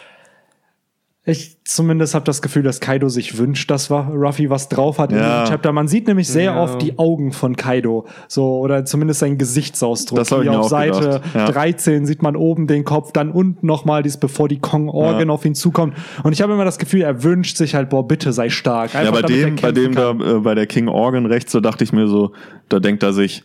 [1.23, 5.19] Ich zumindest habe das Gefühl, dass Kaido sich wünscht, dass Ruffy was drauf hat in
[5.19, 5.41] Ja.
[5.43, 5.71] diesem Chapter.
[5.71, 6.63] Man sieht nämlich sehr Ja.
[6.63, 10.17] oft die Augen von Kaido, so oder zumindest seinen Gesichtsausdruck.
[10.17, 11.45] Das Hier auf auch Seite ja.
[11.45, 15.33] 13 sieht man oben den Kopf, dann unten nochmal dies, bevor die Kong Organ Ja.
[15.35, 15.93] auf ihn zukommt.
[16.23, 18.95] Und ich habe immer das Gefühl, er wünscht sich halt, boah, bitte sei stark.
[18.95, 20.21] Ja, Einfach bei damit er dem, bei dem da, kann.
[20.37, 22.31] äh, bei der King Organ rechts, da dachte ich mir so,
[22.67, 23.43] da denkt er sich,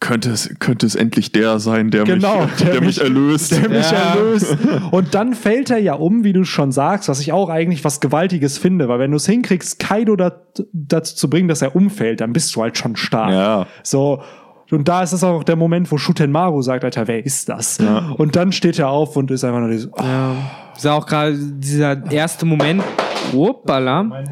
[0.00, 3.52] könnte es, könnte es endlich der sein, der Genau, mich, der, mich erlöst.
[3.52, 4.14] der mich Ja.
[4.14, 4.56] erlöst.
[4.90, 8.00] Und dann fällt er ja um, wie du schon sagst, was ich auch eigentlich was
[8.00, 12.20] Gewaltiges finde, weil wenn du es hinkriegst, Kaido dat, dazu zu bringen, dass er umfällt,
[12.20, 13.32] dann bist du halt schon stark.
[13.32, 13.66] Ja.
[13.82, 14.22] So.
[14.70, 17.78] Und da ist es auch der Moment, wo Shutenmaru sagt, Alter, wer ist das?
[17.78, 18.10] Ja.
[18.18, 20.34] Und dann steht er auf und ist einfach nur dieses, oh, Ja.
[20.76, 22.84] Ist ja auch gerade dieser erste Moment,
[23.32, 24.22] Uppala,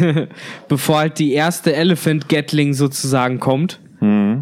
[0.68, 3.80] bevor halt die erste Elephant Gatling sozusagen kommt.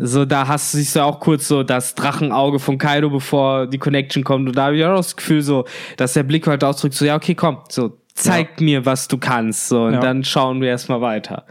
[0.00, 3.78] So, da hast du siehst du auch kurz so das Drachenauge von Kaido, bevor die
[3.78, 4.48] Connection kommt.
[4.48, 5.64] Und da habe ich auch das Gefühl, so,
[5.96, 9.68] dass der Blick halt ausdrückt, so, ja, okay, komm, so, zeig mir, was du kannst.
[9.68, 10.00] So, und Ja.
[10.00, 11.44] dann schauen wir erstmal weiter.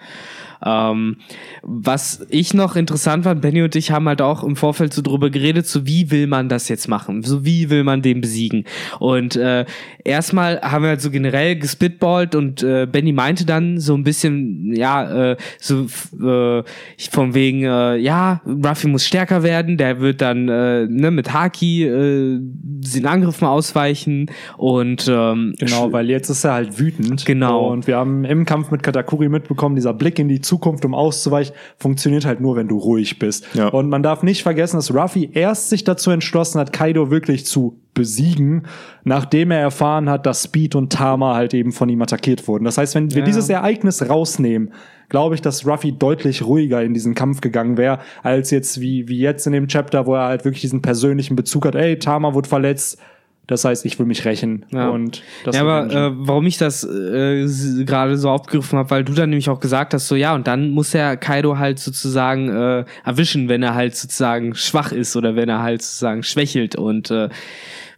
[0.65, 1.17] Ähm,
[1.62, 5.30] was ich noch interessant fand, Benny und ich haben halt auch im Vorfeld so drüber
[5.30, 7.23] geredet, so wie will man das jetzt machen?
[7.23, 8.65] So wie will man den besiegen?
[8.99, 9.65] Und äh,
[10.04, 14.73] erstmal haben wir halt so generell gespitballt und äh, Benny meinte dann so ein bisschen,
[14.76, 15.88] ja, äh, so
[16.21, 16.63] äh,
[17.12, 21.84] von wegen, äh, ja, Ruffy muss stärker werden, der wird dann äh, ne, mit Haki
[21.84, 27.26] äh, den Angriffen ausweichen und ähm, Genau, weil jetzt ist er halt wütend.
[27.26, 27.71] Genau.
[27.71, 30.53] Und wir haben im Kampf mit Katakuri mitbekommen, dieser Blick in die Zukunft,
[30.86, 33.46] um auszuweichen, funktioniert halt nur, wenn du ruhig bist.
[33.54, 33.68] Ja.
[33.68, 37.80] Und man darf nicht vergessen, dass Ruffy erst sich dazu entschlossen hat, Kaido wirklich zu
[37.94, 38.66] besiegen,
[39.04, 42.66] nachdem er erfahren hat, dass Speed und Tama halt eben von ihm attackiert wurden.
[42.66, 43.26] Das heißt, wenn wir Ja.
[43.26, 44.74] dieses Ereignis rausnehmen,
[45.10, 49.20] glaube ich, dass Ruffy deutlich ruhiger in diesen Kampf gegangen wäre, als jetzt wie, wie
[49.20, 52.50] jetzt in dem Chapter, wo er halt wirklich diesen persönlichen Bezug hat, ey, Tama wurde
[52.50, 52.98] verletzt,
[53.47, 54.65] das heißt, ich will mich rächen.
[54.71, 54.89] Ja.
[54.89, 57.45] Und das ja, aber äh, warum ich das äh,
[57.84, 60.71] gerade so aufgegriffen habe, weil du dann nämlich auch gesagt hast, so ja, und dann
[60.71, 65.49] muss er Kaido halt sozusagen äh, erwischen, wenn er halt sozusagen schwach ist oder wenn
[65.49, 66.75] er halt sozusagen schwächelt.
[66.75, 67.27] Und äh,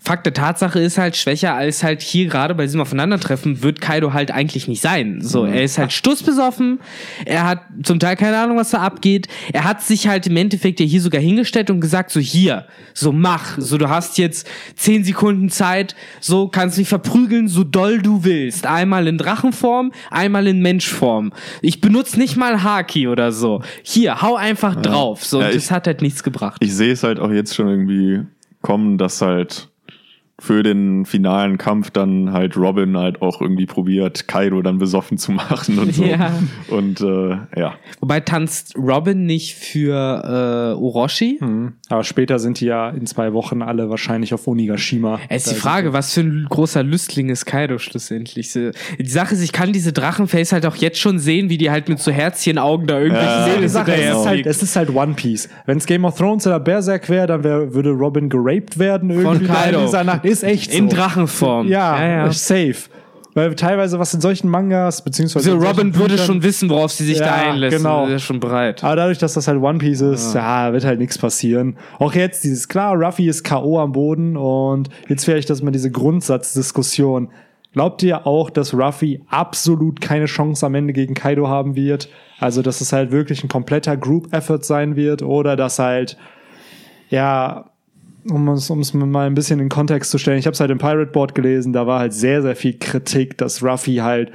[0.05, 4.13] Fakt der Tatsache ist halt, schwächer als halt hier gerade bei diesem Aufeinandertreffen wird Kaido
[4.13, 5.19] halt eigentlich nicht sein.
[5.21, 6.79] So, er ist halt stussbesoffen,
[7.25, 9.27] er hat zum Teil keine Ahnung, was da abgeht.
[9.51, 13.11] Er hat sich halt im Endeffekt ja hier sogar hingestellt und gesagt, so hier, so
[13.11, 18.23] mach, so du hast jetzt zehn Sekunden Zeit, so kannst mich verprügeln, so doll du
[18.23, 18.67] willst.
[18.67, 21.33] Einmal in Drachenform, einmal in Menschform.
[21.63, 23.63] Ich benutze nicht mal Haki oder so.
[23.81, 25.25] Hier, hau einfach drauf.
[25.25, 26.57] So, Ja, und ich- das hat halt nichts gebracht.
[26.63, 28.21] Ich sehe es halt auch jetzt schon irgendwie
[28.61, 29.69] kommen, dass halt
[30.39, 35.31] für den finalen Kampf dann halt Robin halt auch irgendwie probiert, Kaido dann besoffen zu
[35.31, 36.03] machen und so.
[36.03, 36.31] Ja.
[36.67, 37.75] Und äh, ja.
[38.01, 41.39] Wobei tanzt Robin nicht für äh, Orochi?
[41.89, 45.19] Aber später sind die ja in zwei Wochen alle wahrscheinlich auf Onigashima.
[45.29, 48.51] Es ist die Frage, was für ein großer Lüstling ist Kaido schlussendlich.
[48.51, 51.71] So, Die Sache ist, ich kann diese Drachenface halt auch jetzt schon sehen, wie die
[51.71, 53.45] halt mit so Herzchenaugen da irgendwelche Ja.
[53.45, 55.47] Seelen Sache, es, ist halt, es ist halt One Piece.
[55.65, 59.09] Wenn es Game of Thrones oder Berserk wäre, dann wär, würde Robin geraped werden.
[59.09, 59.79] Irgendwie da Kaido.
[59.79, 60.24] in dieser Nacht.
[60.25, 60.77] Ist echt so.
[60.77, 61.67] In Drachenform.
[61.67, 62.31] Ja, ja, ja.
[62.31, 62.75] safe.
[63.37, 65.51] Weil teilweise, was in solchen Mangas, beziehungsweise.
[65.51, 67.75] So, Robin würde Büchern- schon wissen, worauf sie sich da Ja, einlässt.
[67.77, 68.07] genau.
[68.07, 68.81] Ist schon bereit.
[68.81, 71.75] Aber dadurch, dass das halt One Piece ist, ja, wird halt nichts passieren.
[71.99, 73.77] Auch jetzt dieses, klar, Ruffy ist K.O.
[73.79, 77.29] am Boden und jetzt vielleicht, dass man diese Grundsatzdiskussion.
[77.73, 82.07] Glaubt ihr auch, dass Ruffy absolut keine Chance am Ende gegen Kaido haben wird?
[82.39, 86.15] Also, dass es halt wirklich ein kompletter Group-Effort sein wird oder dass halt,
[87.09, 87.65] ja,
[88.29, 90.71] um es, um es mal ein bisschen in Kontext zu stellen, ich habe es halt
[90.71, 94.31] im Pirate Board gelesen, da war halt sehr, sehr viel Kritik, dass Ruffy halt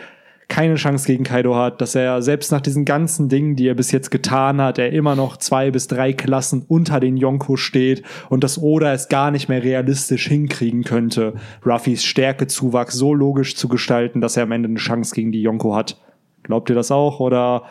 [0.50, 3.92] keine Chance gegen Kaido hat, dass er selbst nach diesen ganzen Dingen, die er bis
[3.92, 8.42] jetzt getan hat, er immer noch zwei bis drei Klassen unter den Yonko steht und
[8.42, 14.20] dass Oda es gar nicht mehr realistisch hinkriegen könnte, Ruffys Stärkezuwachs so logisch zu gestalten,
[14.20, 16.00] dass er am Ende eine Chance gegen die Yonko hat.
[16.42, 17.62] Glaubt ihr das auch oder?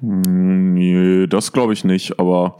[0.00, 2.56] Nee, das glaube ich nicht, aber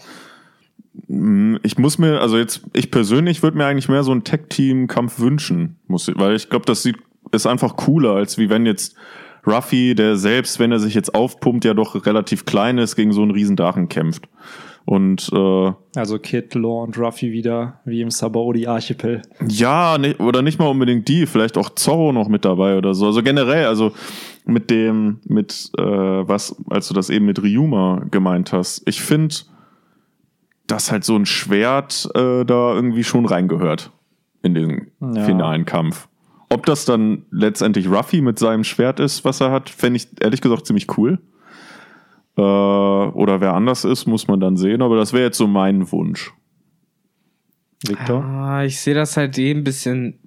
[1.63, 5.77] ich muss mir, also jetzt, ich persönlich würde mir eigentlich mehr so einen Tag-Team-Kampf wünschen,
[5.87, 6.97] muss ich, weil ich glaube, das sieht,
[7.33, 8.97] ist einfach cooler, als wie wenn jetzt
[9.47, 13.23] Ruffy, der selbst, wenn er sich jetzt aufpumpt, ja doch relativ klein ist, gegen so
[13.23, 14.29] einen riesen Drachen kämpft.
[14.85, 19.23] Und äh, Also Kid, Law und Ruffy wieder, wie im Sabaody-Archipel.
[19.47, 23.07] Ja, nicht, oder nicht mal unbedingt die, vielleicht auch Zorro noch mit dabei oder so.
[23.07, 23.93] Also generell, also
[24.45, 29.35] mit dem, mit äh, was, als du das eben mit Ryuma gemeint hast, ich finde,
[30.73, 33.91] dass halt so ein Schwert äh, da irgendwie schon reingehört
[34.43, 35.23] in den Ja.
[35.25, 36.09] finalen Kampf.
[36.49, 40.41] Ob das dann letztendlich Ruffy mit seinem Schwert ist, was er hat, fände ich ehrlich
[40.41, 41.19] gesagt ziemlich cool.
[42.37, 45.93] Äh, oder wer anders ist, muss man dann sehen, aber das wäre jetzt so mein
[45.93, 46.33] Wunsch.
[47.87, 48.25] Victor?
[48.25, 50.19] Ah, ich sehe das halt eh ein bisschen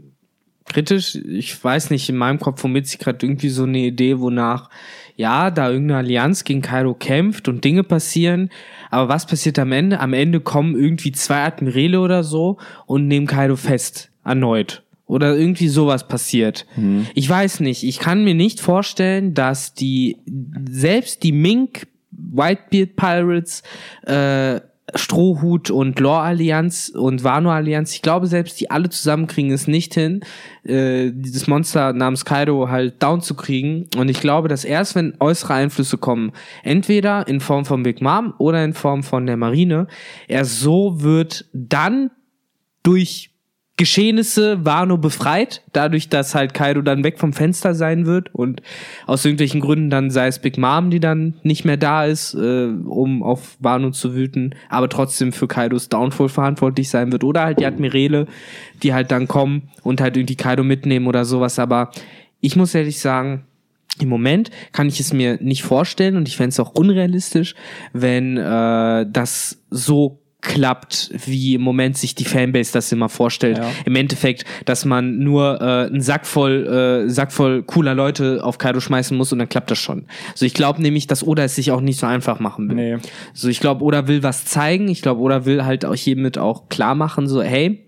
[0.65, 1.15] kritisch.
[1.15, 4.69] Ich weiß nicht, in meinem Kopf vermittelt sich gerade irgendwie so eine Idee, wonach,
[5.15, 8.49] ja, da irgendeine Allianz gegen Kaido kämpft und Dinge passieren.
[8.91, 9.99] Aber was passiert am Ende?
[9.99, 14.11] Am Ende kommen irgendwie zwei Admirale oder so und nehmen Kaido fest.
[14.23, 14.83] Erneut.
[15.07, 16.65] Oder irgendwie sowas passiert.
[17.13, 17.83] Ich weiß nicht.
[17.83, 20.17] Ich kann mir nicht vorstellen, dass die,
[20.67, 23.63] selbst die Mink Whitebeard Pirates,
[24.05, 24.61] äh,
[24.93, 29.67] Strohhut und Law Allianz und Wano Allianz, ich glaube selbst die alle zusammen kriegen es
[29.67, 30.21] nicht hin,
[30.63, 33.87] äh, dieses Monster namens Kaido halt down zu kriegen.
[33.97, 36.31] Und ich glaube, dass erst wenn äußere Einflüsse kommen,
[36.63, 39.87] entweder in Form von Big Mom oder in Form von der Marine,
[40.27, 42.11] er so wird dann
[42.83, 43.34] durch
[43.77, 48.61] Geschehnisse Wano befreit, dadurch, dass halt Kaido dann weg vom Fenster sein wird und
[49.05, 52.67] aus irgendwelchen Gründen dann sei es Big Mom, die dann nicht mehr da ist, äh,
[52.67, 57.25] um auf Wano zu wüten, aber trotzdem für Kaidos Downfall verantwortlich sein wird.
[57.25, 58.27] Oder halt die Admirale,
[58.81, 61.91] die halt dann kommen und halt irgendwie Kaido mitnehmen oder sowas, aber
[62.39, 63.43] ich muss ehrlich sagen,
[63.99, 67.55] im Moment kann ich es mir nicht vorstellen und ich fände es auch unrealistisch,
[67.93, 73.57] wenn äh, das so klappt, wie im Moment sich die Fanbase das immer vorstellt.
[73.57, 73.69] Ja.
[73.85, 78.57] Im Endeffekt, dass man nur äh, einen Sack voll, äh, Sack voll cooler Leute auf
[78.57, 80.05] Kaido schmeißen muss und dann klappt das schon.
[80.31, 82.75] Also ich glaube nämlich, dass Oda es sich auch nicht so einfach machen will.
[82.75, 82.97] Nee.
[83.33, 84.87] So, ich glaube, Oda will was zeigen.
[84.87, 87.85] Ich glaube, Oda will halt auch hiermit auch klar machen, so, hey,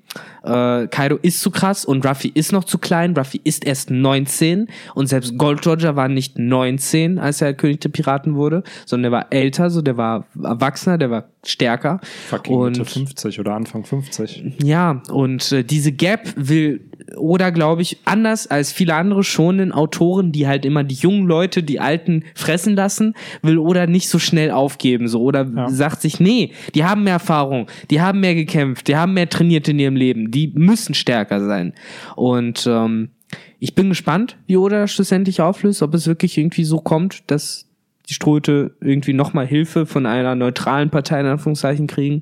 [0.48, 3.16] äh, Kaido ist zu krass und Ruffy ist noch zu klein.
[3.16, 7.90] Ruffy ist erst 19 und selbst Gold Roger war nicht 19, als er König der
[7.90, 12.00] Piraten wurde, sondern der war älter, so der war erwachsener, der war stärker.
[12.30, 14.56] Fucking Mitte und 50 oder Anfang 50.
[14.64, 16.82] ja, und äh, diese Gap will
[17.16, 21.64] oder glaube ich anders als viele andere schonen Autoren, die halt immer die jungen Leute,
[21.64, 25.70] die alten fressen lassen, will oder nicht so schnell aufgeben, so oder Ja.
[25.70, 29.68] sagt sich, nee, die haben mehr Erfahrung, die haben mehr gekämpft, die haben mehr trainiert
[29.70, 31.73] in ihrem Leben, die müssen stärker sein.
[32.15, 33.10] Und ähm,
[33.60, 37.65] ich bin gespannt, wie Oda schlussendlich auflöst, ob es wirklich irgendwie so kommt, dass
[38.08, 42.21] die Strohhüte irgendwie nochmal Hilfe von einer neutralen Partei in Anführungszeichen kriegen.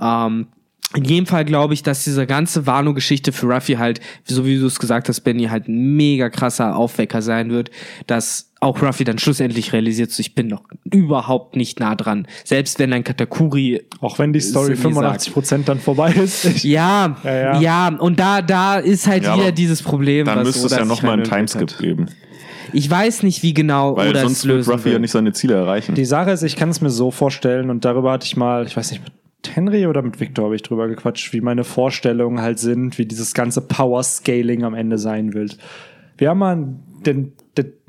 [0.00, 0.48] Ähm,
[0.96, 4.66] In jedem Fall glaube ich, dass diese ganze Wano-Geschichte für Ruffy halt, so wie du
[4.66, 7.70] es gesagt hast, Benny, halt ein mega krasser Aufwecker sein wird,
[8.06, 12.26] dass auch Ruffy dann schlussendlich realisiert, so, ich bin noch überhaupt nicht nah dran.
[12.44, 16.44] Selbst wenn ein Katakuri Auch wenn die Story Simi 85% dann vorbei ist.
[16.64, 17.88] Ja, Ja, ja, ja.
[17.88, 20.26] und da, da ist halt Ja, wieder dieses Problem.
[20.26, 22.06] Dann was müsste es ja nochmal einen halt entwickelt Timeskip geben.
[22.72, 24.92] Ich weiß nicht, wie genau Weil Oda es sonst wird lösen Ruffy will.
[24.94, 25.94] ja nicht seine Ziele erreichen.
[25.94, 28.76] Die Sache ist, ich kann es mir so vorstellen und darüber hatte ich mal, ich
[28.76, 29.12] weiß nicht, mit
[29.54, 33.34] Henry oder mit Victor habe ich drüber gequatscht, wie meine Vorstellungen halt sind, wie dieses
[33.34, 35.58] ganze Power-Scaling am Ende sein wird.
[36.16, 37.32] Wir haben mal, den,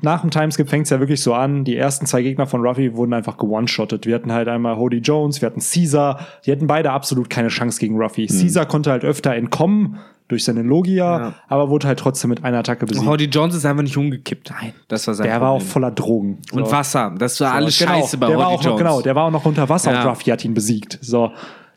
[0.00, 2.94] nach dem Timeskip fängt es ja wirklich so an, die ersten zwei Gegner von Ruffy
[2.94, 4.06] wurden einfach gewone-shottet.
[4.06, 7.80] Wir hatten halt einmal Hody Jones, wir hatten Caesar, die hatten beide absolut keine Chance
[7.80, 8.26] gegen Ruffy.
[8.26, 9.98] Caesar konnte halt öfter entkommen
[10.28, 11.34] durch seine Logia, Ja.
[11.48, 13.06] aber wurde halt trotzdem mit einer Attacke besiegt.
[13.06, 14.50] Howdy Jones ist einfach nicht umgekippt.
[14.60, 15.70] Nein, das war sein Der war auch Problem.
[15.72, 16.38] voller Drogen.
[16.52, 16.72] Und So.
[16.72, 17.14] Wasser.
[17.18, 18.78] Das war alles genau, scheiße bei der war Howdy auch noch, Jones.
[18.78, 20.02] Genau, der war auch noch unter Wasser Ja.
[20.02, 20.98] und Ruffy hat ihn besiegt.
[21.00, 21.30] So.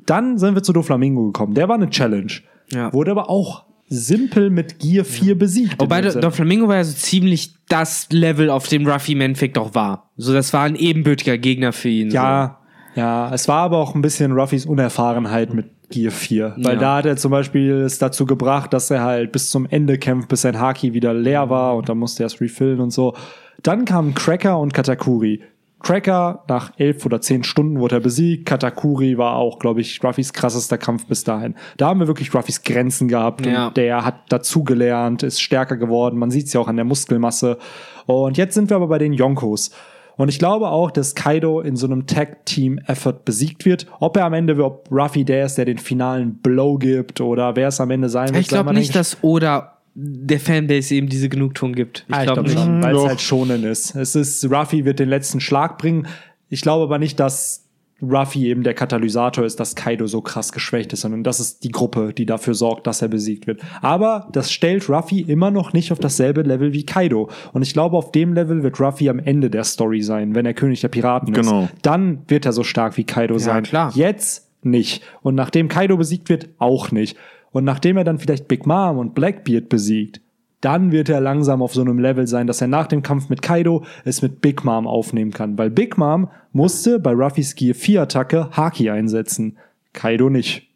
[0.06, 1.54] Dann sind wir zu Doflamingo gekommen.
[1.54, 2.32] Der war eine Challenge.
[2.72, 2.92] Ja.
[2.92, 5.80] Wurde aber auch simpel mit Gear 4 besiegt.
[5.82, 9.74] Wobei der Flamingo war ja so ziemlich das Level, auf dem Ruffy im Endeffekt auch
[9.76, 10.10] war.
[10.16, 12.10] So, das war ein ebenbürtiger Gegner für ihn.
[12.12, 12.56] ja,
[12.96, 16.56] ja, es war aber auch ein bisschen Ruffys Unerfahrenheit mit Gear 4.
[16.58, 16.80] Weil Ja.
[16.80, 20.28] da hat er zum Beispiel es dazu gebracht, dass er halt bis zum Ende kämpft,
[20.28, 23.16] bis sein Haki wieder leer war und dann musste er es refillen und so.
[23.64, 25.42] Dann kamen Cracker und Katakuri.
[25.82, 28.46] Cracker, nach elf oder zehn Stunden wurde er besiegt.
[28.46, 31.56] Katakuri war auch, glaube ich, Ruffys krassester Kampf bis dahin.
[31.78, 33.68] Da haben wir wirklich Ruffys Grenzen gehabt Ja.
[33.68, 36.18] und der hat dazugelernt, ist stärker geworden.
[36.20, 37.58] Man sieht es ja auch an der Muskelmasse.
[38.06, 39.72] Und jetzt sind wir aber bei den Yonkos.
[40.18, 43.88] Und ich glaube auch, dass Kaido in so einem Tag-Team-Effort besiegt wird.
[44.02, 47.70] Ob er am Ende, ob Ruffy der ist, der den finalen Blow gibt oder wer
[47.70, 48.42] es am Ende sein wird.
[48.42, 52.06] Ich glaube nicht, dass Oda der Fanbase eben diese Genugtuung gibt.
[52.08, 52.54] Ich Ah, ich glaube nicht.
[52.54, 53.96] schon, weil es halt schonen ist.
[53.96, 56.08] Es ist, Ruffy wird den letzten Schlag bringen.
[56.50, 57.66] Ich glaube aber nicht, dass
[58.02, 61.70] Ruffy eben der Katalysator ist, dass Kaido so krass geschwächt ist, sondern das ist die
[61.72, 63.60] Gruppe, die dafür sorgt, dass er besiegt wird.
[63.82, 67.30] Aber das stellt Ruffy immer noch nicht auf dasselbe Level wie Kaido.
[67.52, 70.54] Und ich glaube, auf dem Level wird Ruffy am Ende der Story sein, wenn er
[70.54, 71.64] König der Piraten Genau.
[71.66, 71.74] ist.
[71.82, 73.64] Dann wird er so stark wie Kaido sein.
[73.64, 73.92] klar.
[73.96, 75.04] Jetzt nicht.
[75.22, 77.18] Und nachdem Kaido besiegt wird, auch nicht.
[77.52, 80.22] Und nachdem er dann vielleicht Big Mom und Blackbeard besiegt,
[80.62, 83.42] dann wird er langsam auf so einem Level sein, dass er nach dem Kampf mit
[83.42, 85.58] Kaido es mit Big Mom aufnehmen kann.
[85.58, 89.58] Weil Big Mom musste bei Ruffys Gear 4 Attacke Haki einsetzen.
[89.94, 90.69] Kaido nicht.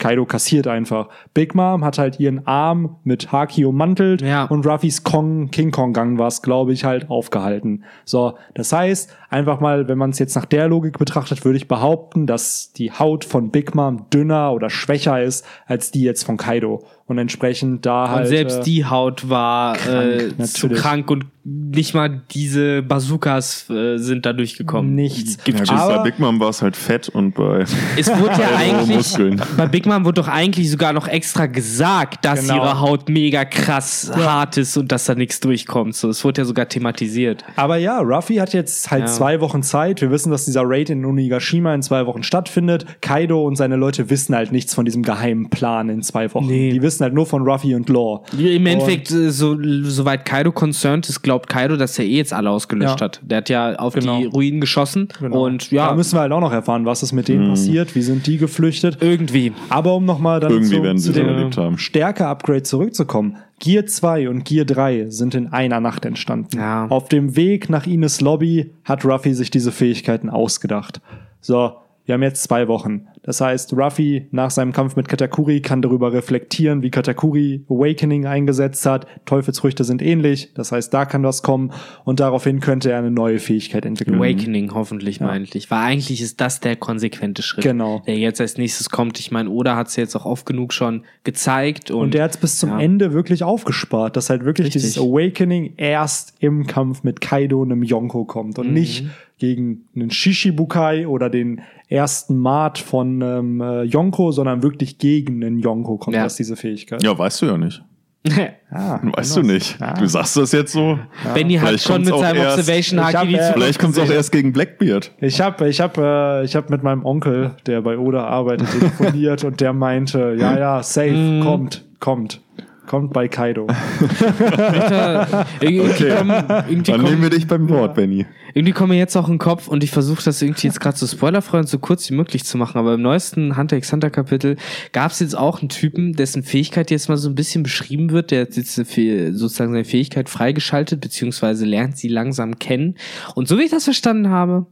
[0.00, 1.08] Kaido kassiert einfach.
[1.34, 4.46] Big Mom hat halt ihren Arm mit Haki ummantelt Ja.
[4.46, 7.84] und Ruffys Kong, King Kong Gang war es, glaube ich, halt aufgehalten.
[8.04, 11.68] So, das heißt, einfach mal, wenn man es jetzt nach der Logik betrachtet, würde ich
[11.68, 16.36] behaupten, dass die Haut von Big Mom dünner oder schwächer ist als die jetzt von
[16.36, 16.82] Kaido.
[17.10, 18.28] Und entsprechend da Und halt.
[18.28, 24.26] selbst äh, die Haut war äh, zu krank und nicht mal diese Bazookas äh, sind
[24.26, 24.94] da durchgekommen.
[24.94, 25.38] nichts.
[25.44, 27.64] Ja, gut, Aber- bei Big Mom war es halt fett und bei
[27.96, 29.16] Es wurde ja eigentlich,
[29.56, 32.56] bei Big Mom wurde doch eigentlich sogar noch extra gesagt, dass Genau.
[32.62, 35.96] ihre Haut mega krass hart ist und dass da nichts durchkommt.
[35.96, 37.42] So, es wurde ja sogar thematisiert.
[37.56, 39.06] Aber ja, Ruffy hat jetzt halt Ja.
[39.08, 40.00] zwei Wochen Zeit.
[40.00, 42.86] Wir wissen, dass dieser Raid in Onigashima in zwei Wochen stattfindet.
[43.00, 46.46] Kaido und seine Leute wissen halt nichts von diesem geheimen Plan in zwei Wochen.
[46.46, 46.70] Nee.
[46.70, 48.22] Die wissen halt nur von Ruffy und Law.
[48.38, 52.50] Im Endeffekt, äh, so, soweit Kaido concerned ist, glaubt Kaido, dass er eh jetzt alle
[52.50, 53.04] ausgelöscht Ja.
[53.06, 53.20] hat.
[53.22, 54.18] Der hat ja auf Genau.
[54.18, 55.44] die Ruinen geschossen Genau.
[55.46, 58.02] und ja, da müssen wir halt auch noch erfahren, was ist mit denen passiert, wie
[58.02, 58.98] sind die geflüchtet.
[59.00, 59.52] irgendwie.
[59.68, 61.78] Aber um nochmal dann Irgendwie zu, werden zu dem.
[61.78, 63.36] Stärke-Upgrade zurückzukommen.
[63.58, 66.56] Gear 2 und Gear 3 sind in einer Nacht entstanden.
[66.56, 66.86] Ja.
[66.88, 71.00] Auf dem Weg nach Ines Lobby hat Ruffy sich diese Fähigkeiten ausgedacht.
[71.40, 71.72] So,
[72.10, 73.06] wir haben jetzt zwei Wochen.
[73.22, 78.84] Das heißt, Ruffy nach seinem Kampf mit Katakuri kann darüber reflektieren, wie Katakuri Awakening eingesetzt
[78.84, 79.06] hat.
[79.26, 81.70] Teufelsfrüchte sind ähnlich, das heißt, da kann was kommen
[82.04, 84.16] und daraufhin könnte er eine neue Fähigkeit entwickeln.
[84.18, 85.70] Awakening hoffentlich mal endlich.
[85.70, 88.02] Weil eigentlich ist das der konsequente Schritt, Genau.
[88.08, 89.20] der jetzt als nächstes kommt.
[89.20, 91.92] Ich meine, Oda hat es jetzt auch oft genug schon gezeigt.
[91.92, 92.80] Und, Und der hat es bis zum ja.
[92.80, 94.82] Ende wirklich aufgespart, dass halt wirklich Richtig.
[94.82, 98.64] dieses Awakening erst im Kampf mit Kaido und einem Yonko kommt Mhm.
[98.64, 99.04] und nicht
[99.40, 105.58] gegen einen Shishibukai oder den ersten Mat von ähm, äh, Yonko, sondern wirklich gegen einen
[105.58, 106.22] Yonko kommt Ja.
[106.22, 107.02] erst diese Fähigkeit.
[107.02, 107.82] Ja, weißt du ja nicht.
[108.72, 109.78] Ah, Weißt du nicht.
[109.82, 109.94] Ah.
[109.98, 110.96] Du sagst das jetzt so.
[111.34, 114.52] Benny hat schon mit seinem Observation Haki die äh, Vielleicht kommt es auch erst gegen
[114.52, 115.10] Blackbeard.
[115.20, 119.42] Ich habe ich hab, äh, ich hab mit meinem Onkel, der bei Oda arbeitet, telefoniert
[119.42, 121.40] und der meinte, ja, ja, safe, Mhm.
[121.42, 122.42] kommt, kommt.
[122.90, 123.68] Kommt bei Kaido.
[123.68, 126.16] Alter, irgendwie, Okay.
[126.16, 126.32] kommen,
[126.68, 128.26] irgendwie, Dann nehmen kommen, wir dich beim Wort, Benny.
[128.52, 130.96] irgendwie kommen mir jetzt auch in den Kopf und ich versuche das irgendwie jetzt gerade
[130.96, 134.10] so spoilerfrei und so kurz wie möglich zu machen, aber im neuesten Hunter x Hunter
[134.10, 134.56] Kapitel
[134.90, 138.32] gab es jetzt auch einen Typen, dessen Fähigkeit jetzt mal so ein bisschen beschrieben wird,
[138.32, 142.96] der hat jetzt sozusagen seine Fähigkeit freigeschaltet, beziehungsweise lernt sie langsam kennen.
[143.36, 144.66] Und so wie ich das verstanden habe,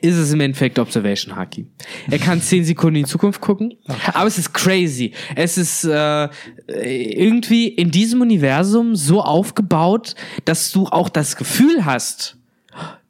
[0.00, 1.66] ist es im Endeffekt Observation Haki.
[2.10, 3.74] Er kann zehn Sekunden in die Zukunft gucken,
[4.12, 5.12] aber es ist crazy.
[5.36, 6.28] Es ist äh,
[6.66, 10.14] irgendwie in diesem Universum so aufgebaut,
[10.44, 12.36] dass du auch das Gefühl hast,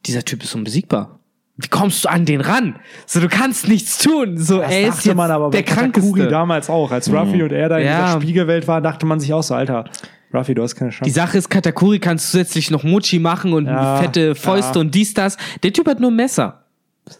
[0.07, 1.19] dieser Typ ist unbesiegbar.
[1.57, 2.77] Wie kommst du an den ran?
[3.05, 4.39] So, du kannst nichts tun.
[4.39, 6.29] So, Das er ist jetzt man aber der krankeste.
[6.29, 6.91] damals auch.
[6.91, 8.07] Als Ruffy und er da in Ja.
[8.07, 9.85] dieser Spiegelwelt waren, dachte man sich auch so, Alter,
[10.33, 11.13] Ruffy, du hast keine Die Chance.
[11.13, 14.81] Sache ist, Katakuri kann zusätzlich noch Mochi machen und Ja, fette Fäuste ja.
[14.81, 15.37] und dies, das.
[15.63, 16.65] Der Typ hat nur ein Messer.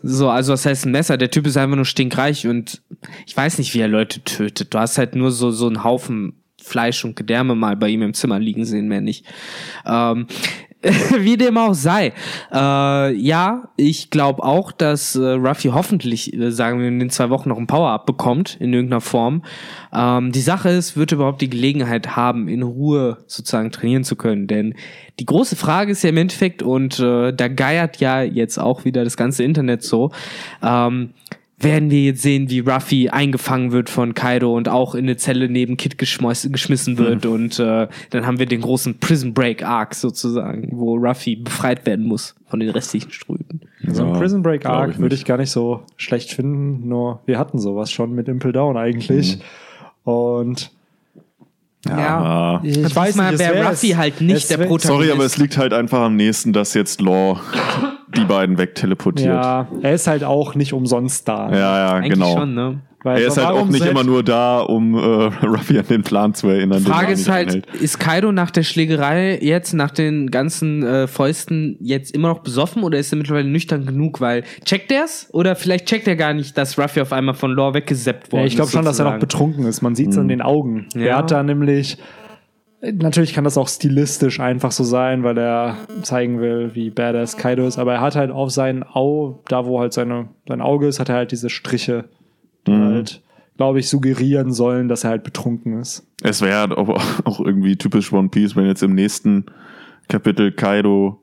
[0.03, 1.17] So, also was heißt ein Messer?
[1.17, 2.81] Der Typ ist einfach nur stinkreich und
[3.27, 4.73] ich weiß nicht, wie er Leute tötet.
[4.73, 8.15] Du hast halt nur so, so einen Haufen Fleisch und Gedärme mal bei ihm im
[8.15, 9.25] Zimmer liegen sehen, mehr nicht.
[9.87, 10.27] Ähm,
[11.19, 12.13] wie dem auch sei.
[12.53, 17.29] Äh, ja, ich glaube auch, dass äh, Ruffy hoffentlich, äh, sagen wir, in den zwei
[17.29, 19.43] Wochen noch ein Power-Up bekommt, in irgendeiner Form.
[19.93, 24.17] Ähm, die Sache ist, wird er überhaupt die Gelegenheit haben, in Ruhe sozusagen trainieren zu
[24.17, 24.47] können.
[24.47, 24.75] Denn
[25.19, 29.05] die große Frage ist ja im Endeffekt, und äh, da geiert ja jetzt auch wieder
[29.05, 30.13] das ganze Internet so,
[30.63, 31.11] ähm,
[31.63, 35.49] werden wir jetzt sehen, wie Ruffy eingefangen wird von Kaido und auch in eine Zelle
[35.49, 39.95] neben Kid geschmiss geschmissen wird und äh, dann haben wir den großen Prison Break Arc
[39.95, 43.61] sozusagen, wo Ruffy befreit werden muss von den restlichen Ströten.
[43.87, 47.21] So ein Ja, Prison Break Arc ich würde ich gar nicht so schlecht finden, nur
[47.27, 49.37] wir hatten sowas schon mit Impel Down eigentlich.
[49.37, 50.11] Mhm.
[50.11, 50.71] Und
[51.89, 52.61] Ja.
[52.63, 54.87] ich Ich weiß mal, nicht, wäre wär- Ruffy halt nicht der Protagonist.
[54.87, 57.41] Sorry, aber es liegt halt einfach am nächsten, dass jetzt Law
[58.17, 59.29] die beiden wegteleportiert.
[59.29, 61.51] Ja, Ja, er ist halt auch nicht umsonst da.
[61.53, 62.37] ja, Eigentlich genau.
[62.37, 62.81] schon, ne?
[63.03, 64.99] Weil Er ist halt auch nicht immer nur da, um äh,
[65.47, 66.83] Ruffy an den Plan zu erinnern.
[66.83, 67.67] den Frage er ist halt, einhält.
[67.77, 72.83] ist Kaido nach der Schlägerei jetzt, nach den ganzen äh, Fäusten, jetzt immer noch besoffen
[72.83, 74.21] oder ist er mittlerweile nüchtern genug?
[74.21, 75.29] Weil checkt er's?
[75.33, 78.47] Oder vielleicht checkt er gar nicht, dass Ruffy auf einmal von Lore weggeseppt worden Ja,
[78.47, 79.81] ich glaube ist, schon, dass er noch betrunken ist.
[79.81, 80.87] Man sieht es an den Augen.
[80.95, 81.03] Ja.
[81.03, 81.97] Er hat da nämlich.
[82.83, 87.67] Natürlich kann das auch stilistisch einfach so sein, weil er zeigen will, wie badass Kaido
[87.67, 87.79] ist.
[87.79, 91.11] Aber er hat halt auf seinen Au, da wo halt seine, sein Auge ist, hat
[91.11, 92.07] er halt diese Striche,
[92.67, 93.23] die halt,
[93.57, 96.07] glaube ich, suggerieren sollen, dass er halt betrunken ist.
[96.23, 96.89] Es wäre halt auch,
[97.25, 99.47] auch irgendwie typisch One Piece, wenn jetzt im nächsten
[100.09, 101.21] Kapitel Kaido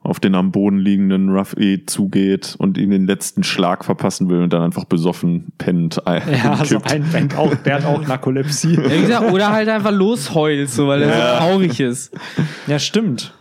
[0.00, 4.52] auf den am Boden liegenden Ruffy zugeht und ihm den letzten Schlag verpassen will und
[4.52, 6.06] dann einfach besoffen pennt.
[6.06, 6.92] ein- Ja, also kippt.
[6.92, 8.74] ein Bank auch, der hat auch Narkolepsie.
[8.76, 11.32] Ja, gesagt, oder halt einfach losheult, so, weil er Ja.
[11.32, 12.16] so traurig ist.
[12.68, 13.34] Ja, stimmt.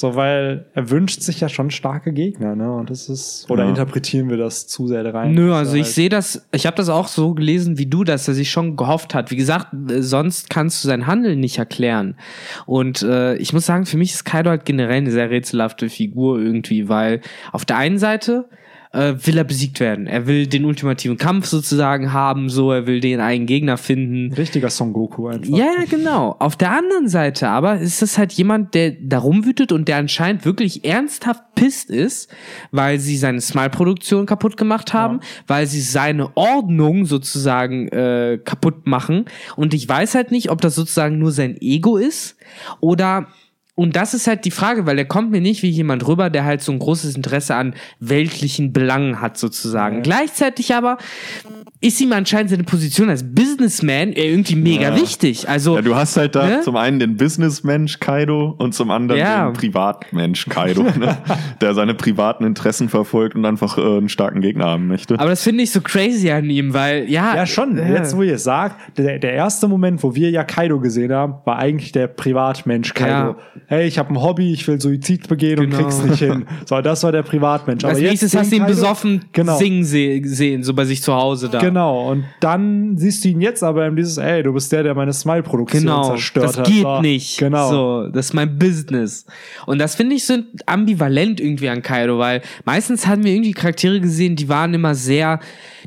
[0.00, 2.72] So, weil er wünscht sich ja schon starke Gegner, ne?
[2.72, 3.44] Und das ist.
[3.50, 3.68] Oder Ja.
[3.68, 5.34] interpretieren wir das zu sehr rein?
[5.34, 8.26] Nö, also ich halt- sehe das, ich habe das auch so gelesen wie du, dass
[8.26, 9.30] er sich schon gehofft hat.
[9.30, 12.16] Wie gesagt, äh, sonst kannst du sein Handeln nicht erklären.
[12.64, 16.40] Und äh, ich muss sagen, für mich ist Kaido halt generell eine sehr rätselhafte Figur
[16.40, 17.20] irgendwie, weil
[17.52, 18.48] auf der einen Seite
[18.92, 20.06] äh, will er besiegt werden.
[20.06, 24.32] Er will den ultimativen Kampf sozusagen haben, so, er will den einen Gegner finden.
[24.32, 25.56] Richtiger Son Goku einfach.
[25.56, 26.36] Ja, ja, genau.
[26.38, 30.44] Auf der anderen Seite aber ist es halt jemand, der da rumwütet und der anscheinend
[30.44, 32.30] wirklich ernsthaft pisst ist,
[32.72, 39.26] weil sie seine Smile-Produktion kaputt gemacht haben, weil sie seine Ordnung sozusagen äh, kaputt machen.
[39.56, 42.36] Und ich weiß halt nicht, ob das sozusagen nur sein Ego ist
[42.80, 43.28] oder
[43.80, 46.44] und das ist halt die Frage, weil er kommt mir nicht wie jemand rüber, der
[46.44, 50.02] halt so ein großes Interesse an weltlichen Belangen hat, sozusagen.
[50.02, 50.98] Gleichzeitig aber
[51.80, 54.96] ist ihm anscheinend seine Position als Businessman irgendwie mega Ja.
[55.00, 55.48] wichtig.
[55.48, 56.60] Also, Ja, du hast halt da Ne?
[56.62, 59.46] zum einen den Businessmensch Kaido und zum anderen Ja.
[59.48, 61.16] den Privatmensch Kaido, ne?
[61.60, 65.18] der seine privaten Interessen verfolgt und einfach äh, einen starken Gegner haben möchte.
[65.18, 67.34] aber das finde ich so crazy an ihm, weil, ja.
[67.34, 67.78] Ja, schon.
[67.78, 71.12] äh, Jetzt, wo ihr es sagt, der, der erste Moment, wo wir ja Kaido gesehen
[71.12, 73.36] haben, war eigentlich der Privatmensch Kaido.
[73.70, 73.76] Ja.
[73.76, 75.76] Hey, ich habe ein Hobby, ich will Suizid begehen Genau.
[75.76, 76.44] und krieg's nicht hin.
[76.66, 77.84] So, das war der Privatmensch.
[77.84, 79.56] Als jetzt nächstes hast du ihn besoffen Genau.
[79.58, 81.58] singen se sehen, so bei sich zu Hause da.
[81.60, 84.94] Genau, und dann siehst du ihn jetzt aber in dieses, ey, du bist der, der
[84.94, 86.66] meine Smile-Produktion Genau, zerstört das hat.
[86.66, 87.38] geht So, nicht.
[87.38, 87.70] Genau.
[87.70, 89.24] So, das ist mein Business.
[89.66, 90.34] Und das finde ich so
[90.66, 95.40] ambivalent irgendwie an Kaido, weil meistens hatten wir irgendwie Charaktere gesehen, die waren immer sehr,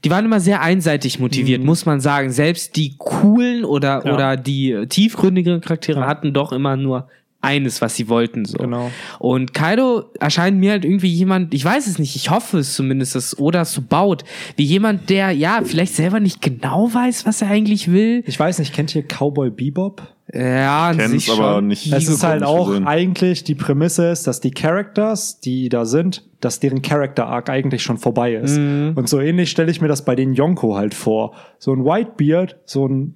[0.04, 2.30] die waren immer sehr einseitig motiviert, muss man sagen.
[2.32, 4.08] Selbst die coolen oder, Mhm.
[4.08, 4.14] Ja.
[4.16, 7.08] oder die tiefgründigeren Charaktere hatten doch immer nur
[7.44, 8.58] eines, was sie wollten, so.
[8.58, 8.92] Genau.
[9.20, 13.16] Und Kaido erscheint mir halt irgendwie jemand, ich weiß es nicht, ich hoffe es zumindest,
[13.16, 14.24] dass Oda es so baut,
[14.56, 18.24] wie jemand, der, ja, vielleicht selber nicht genau weiß, was er eigentlich will.
[18.26, 20.02] Ich weiß nicht, kennt ihr Cowboy Bebop?
[20.34, 21.68] Ja, an sich aber schon.
[21.68, 21.92] nicht.
[21.92, 22.88] Es ist halt auch gesehen.
[22.88, 27.84] eigentlich die Prämisse ist, dass die Characters, die da sind, dass deren Character Arc eigentlich
[27.84, 28.58] schon vorbei ist.
[28.58, 28.94] Mhm.
[28.96, 31.34] Und so ähnlich stelle ich mir das bei den Yonko halt vor.
[31.60, 33.16] So ein Whitebeard, so ein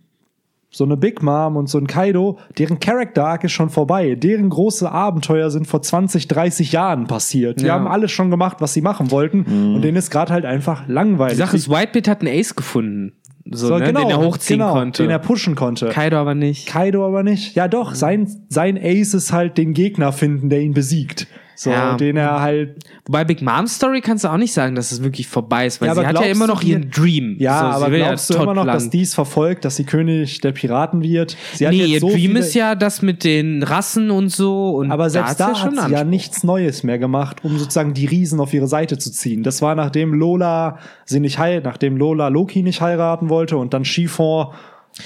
[0.70, 4.16] so eine Big Mom und so ein Kaido, deren Character Arc ist schon vorbei.
[4.16, 7.62] Deren große Abenteuer sind vor 20, 30 Jahren passiert.
[7.62, 7.74] Die Ja.
[7.74, 9.44] haben alles schon gemacht, was sie machen wollten.
[9.76, 11.36] Und denen ist gerade halt einfach langweilig.
[11.36, 13.14] Die Sache ist, Whitebeard hat einen Ace gefunden,
[13.50, 15.04] so, so, ne, genau, den er hochziehen genau, konnte.
[15.04, 15.88] Den er pushen konnte.
[15.88, 16.68] Kaido aber nicht.
[16.68, 17.56] Kaido aber nicht.
[17.56, 21.28] Ja, doch, sein, sein Ace ist halt den Gegner finden, der ihn besiegt.
[21.60, 21.96] So, Ja.
[21.98, 22.76] den er halt
[23.08, 25.88] Wobei Big Mom's Story kannst du auch nicht sagen, dass es wirklich vorbei ist, weil
[25.88, 27.36] Ja, sie hat ja immer du noch ihren Dream.
[27.40, 28.92] Ja, So, aber glaubst du Todd immer noch, dass landen.
[28.92, 31.36] dies verfolgt, dass sie König der Piraten wird?
[31.56, 34.76] Sie hat Nee, ihr so Dream ist ja das mit den Rassen und so.
[34.76, 38.06] Und aber selbst da hat's hat sie ja nichts Neues mehr gemacht, um sozusagen die
[38.06, 39.42] Riesen auf ihre Seite zu ziehen.
[39.42, 43.84] Das war nachdem Lola sie nicht heiraten, nachdem Lola Loki nicht heiraten wollte und dann
[43.84, 44.50] Chiffon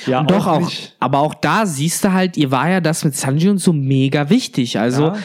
[0.06, 0.96] ja Doch auch, nicht.
[1.00, 4.30] aber auch da siehst du halt, ihr war ja das mit Sanji und so mega
[4.30, 4.80] wichtig.
[4.80, 5.16] Also Ja.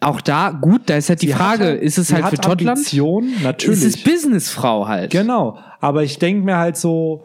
[0.00, 2.30] Auch da, gut, da ist halt die Sie hat Frage, halt- ist es halt hat
[2.44, 2.70] für?
[2.72, 3.82] Ambition, natürlich.
[3.82, 5.10] Ist es Businessfrau halt?
[5.10, 7.24] Genau, aber ich denke mir halt so,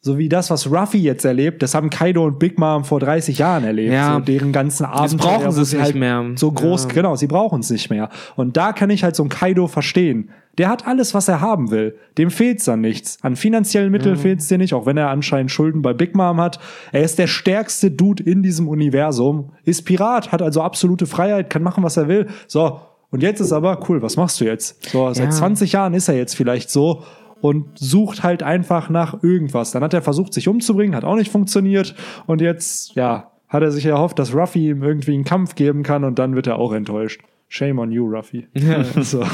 [0.00, 3.38] so wie das, was Ruffy jetzt erlebt, das haben Kaido und Big Mom vor 30
[3.38, 3.92] Jahren erlebt.
[3.92, 4.14] Ja.
[4.14, 5.38] So deren ganzen Abenteuer.
[5.38, 6.24] brauchen sie es nicht halt mehr.
[6.36, 6.90] So groß, Ja.
[6.94, 8.08] genau, sie brauchen es nicht mehr.
[8.36, 10.30] Und da kann ich halt so einen Kaido verstehen.
[10.56, 11.96] Der hat alles, was er haben will.
[12.16, 13.18] Dem fehlt's dann nichts.
[13.22, 16.58] An finanziellen Mitteln fehlt's dir nicht, auch wenn er anscheinend Schulden bei Big Mom hat.
[16.90, 21.62] Er ist der stärkste Dude in diesem Universum, ist Pirat, hat also absolute Freiheit, kann
[21.62, 22.26] machen, was er will.
[22.48, 22.80] So,
[23.10, 24.90] und jetzt ist aber cool, was machst du jetzt?
[24.90, 25.30] So, seit Ja.
[25.30, 27.04] 20 Jahren ist er jetzt vielleicht so
[27.40, 29.70] und sucht halt einfach nach irgendwas.
[29.70, 31.94] Dann hat er versucht, sich umzubringen, hat auch nicht funktioniert.
[32.26, 36.04] Und jetzt, ja, hat er sich erhofft, dass Ruffy ihm irgendwie einen Kampf geben kann
[36.04, 37.20] und dann wird er auch enttäuscht.
[37.50, 38.46] Shame on you, Ruffy.
[39.00, 39.24] so.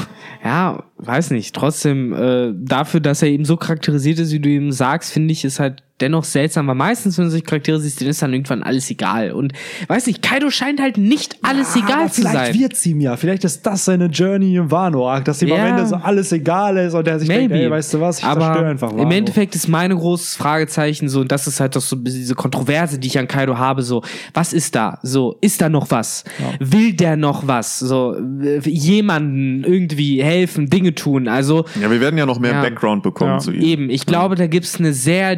[0.43, 1.53] Ja, weiß nicht.
[1.53, 5.43] Trotzdem, äh, dafür, dass er eben so charakterisiert ist, wie du ihm sagst, finde ich,
[5.43, 8.63] ist halt dennoch seltsam, weil meistens, wenn du sich Charaktere siehst, denen ist dann irgendwann
[8.63, 9.31] alles egal.
[9.31, 9.53] Und
[9.87, 12.59] weiß nicht, Kaido scheint halt nicht alles Ja, egal aber zu vielleicht sein.
[12.59, 13.15] wird's ihm ja.
[13.15, 15.67] Vielleicht ist das seine Journey im Wano-Arc, dass ihm am Ja.
[15.67, 18.41] Ende so alles egal ist und er sich denkt, ey, weißt du was, ich Aber
[18.41, 19.03] zerstöre einfach Wano.
[19.03, 22.99] Im Endeffekt ist meine großes Fragezeichen so, und das ist halt doch so diese Kontroverse,
[22.99, 24.99] die ich an Kaido habe, so, was ist da?
[25.01, 26.25] So, ist da noch was?
[26.59, 27.79] Will der noch was?
[27.79, 28.17] So,
[28.63, 31.27] jemanden irgendwie helfen, Dinge tun?
[31.27, 32.61] Also, Ja, wir werden ja noch mehr Ja.
[32.61, 33.37] Background bekommen Ja.
[33.39, 33.61] zu ihm.
[33.61, 35.35] Eben, ich glaube, da gibt's eine sehr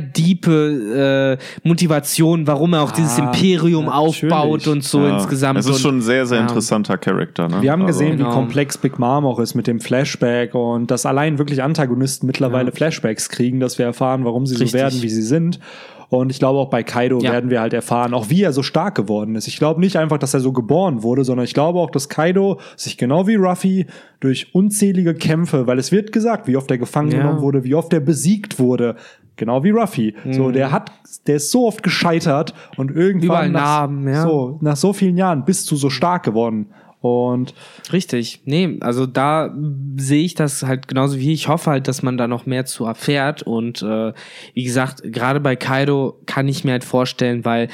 [0.47, 4.31] diepe äh, Motivation, warum er auch dieses Ah, Imperium natürlich.
[4.33, 5.15] aufbaut und so Ja.
[5.17, 5.59] insgesamt.
[5.59, 6.43] Es ist schon ein sehr, sehr ja.
[6.43, 7.47] interessanter Charakter.
[7.47, 7.61] Ne?
[7.61, 8.29] Wir haben Also- gesehen, Genau.
[8.29, 12.71] wie komplex Big Mom auch ist mit dem Flashback und dass allein wirklich Antagonisten mittlerweile
[12.71, 14.71] Flashbacks kriegen, dass wir erfahren, warum sie Richtig.
[14.71, 15.59] so werden, wie sie sind.
[16.09, 17.33] Und ich glaube, auch bei Kaido Ja.
[17.33, 19.45] werden wir halt erfahren, auch wie er so stark geworden ist.
[19.49, 22.61] Ich glaube nicht einfach, dass er so geboren wurde, sondern ich glaube auch, dass Kaido
[22.77, 23.87] sich genau wie Ruffy
[24.21, 27.17] durch unzählige Kämpfe, weil es wird gesagt, wie oft er gefangen Ja.
[27.17, 28.95] genommen wurde, wie oft er besiegt wurde.
[29.37, 30.15] Genau wie Ruffy.
[30.25, 30.33] Mhm.
[30.33, 30.91] So, der hat,
[31.27, 34.23] der ist so oft gescheitert und irgendwann nach, Narben, ja.
[34.23, 36.67] so, nach so vielen Jahren bist du so stark geworden.
[36.99, 37.53] Und
[37.93, 38.41] Richtig.
[38.45, 39.55] Nee, also da
[39.97, 42.85] sehe ich das halt genauso wie ich hoffe halt, dass man da noch mehr zu
[42.85, 43.43] erfährt.
[43.43, 44.13] Und äh,
[44.53, 47.69] wie gesagt, gerade bei Kaido kann ich mir halt vorstellen, weil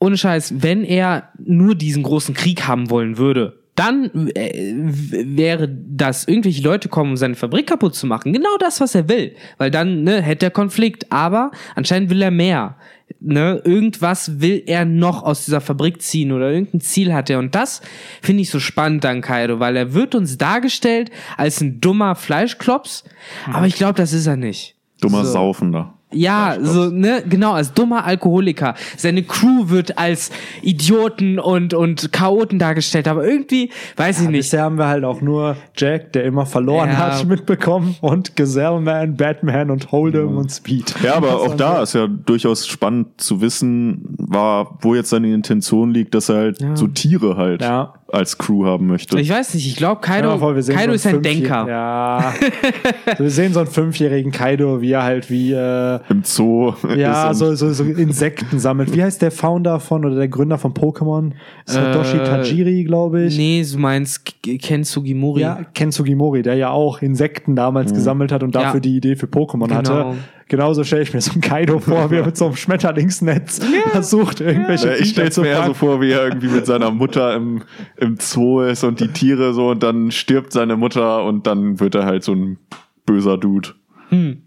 [0.00, 6.26] ohne Scheiß, wenn er nur diesen großen Krieg haben wollen würde, dann äh, wäre das,
[6.26, 8.32] irgendwelche Leute kommen, um seine Fabrik kaputt zu machen.
[8.32, 9.34] Genau das, was er will.
[9.58, 11.10] Weil dann ne, hätte er Konflikt.
[11.10, 12.76] Aber anscheinend will er mehr.
[13.20, 17.38] Ne, irgendwas will er noch aus dieser Fabrik ziehen oder irgendein Ziel hat er.
[17.38, 17.80] Und das
[18.22, 23.04] finde ich so spannend an Kaido, weil er wird uns dargestellt als ein dummer Fleischklops.
[23.52, 24.76] Aber ich glaube, das ist er nicht.
[25.00, 25.32] Dummer So.
[25.32, 25.94] Saufender.
[26.12, 28.74] Ja, so, ne, genau, als dummer Alkoholiker.
[28.96, 30.30] Seine Crew wird als
[30.62, 34.38] Idioten und, und Chaoten dargestellt, aber irgendwie, weiß ich nicht.
[34.40, 36.96] Bisher haben wir halt auch nur Jack, der immer verloren Ja.
[37.18, 40.94] hat, mitbekommen und Gazelleman, Batman und Hold'em und Speed.
[41.02, 45.92] Ja, aber auch da ist ja durchaus spannend zu wissen, war, wo jetzt seine Intention
[45.92, 46.76] liegt, dass er halt Ja.
[46.76, 47.94] so Tiere halt Ja.
[48.12, 49.18] Als Crew haben möchte.
[49.20, 51.66] Ich weiß nicht, ich glaube, Kaido, sehen Kaido so ist ein Denker.
[51.68, 52.34] Ja.
[53.18, 56.74] wir sehen so einen fünfjährigen Kaido, wie er halt wie äh, Im Zoo.
[56.96, 58.94] ja, so, so, so Insekten sammelt.
[58.94, 61.32] Wie heißt der Founder von oder der Gründer von Pokémon?
[61.66, 63.36] Satoshi Äh, Tajiri, glaube ich.
[63.36, 65.42] Nee, du meinst Ken Sugimori.
[65.42, 68.80] Ja, Ken Sugimori, der ja auch Insekten damals gesammelt hat und dafür Ja.
[68.80, 69.74] die Idee für Pokémon Genau.
[69.76, 70.14] hatte.
[70.48, 73.60] Genauso stelle ich mir so einen Kaido vor, wie er mit so einem Schmetterlingsnetz
[73.92, 76.90] versucht, irgendwelche Ja, ich stell's zu mir eher so vor, wie er irgendwie mit seiner
[76.90, 77.62] Mutter im,
[78.00, 81.94] im Zoo ist und die Tiere so und dann stirbt seine Mutter und dann wird
[81.94, 82.58] er halt so ein
[83.06, 83.70] böser Dude.
[84.08, 84.42] Hm.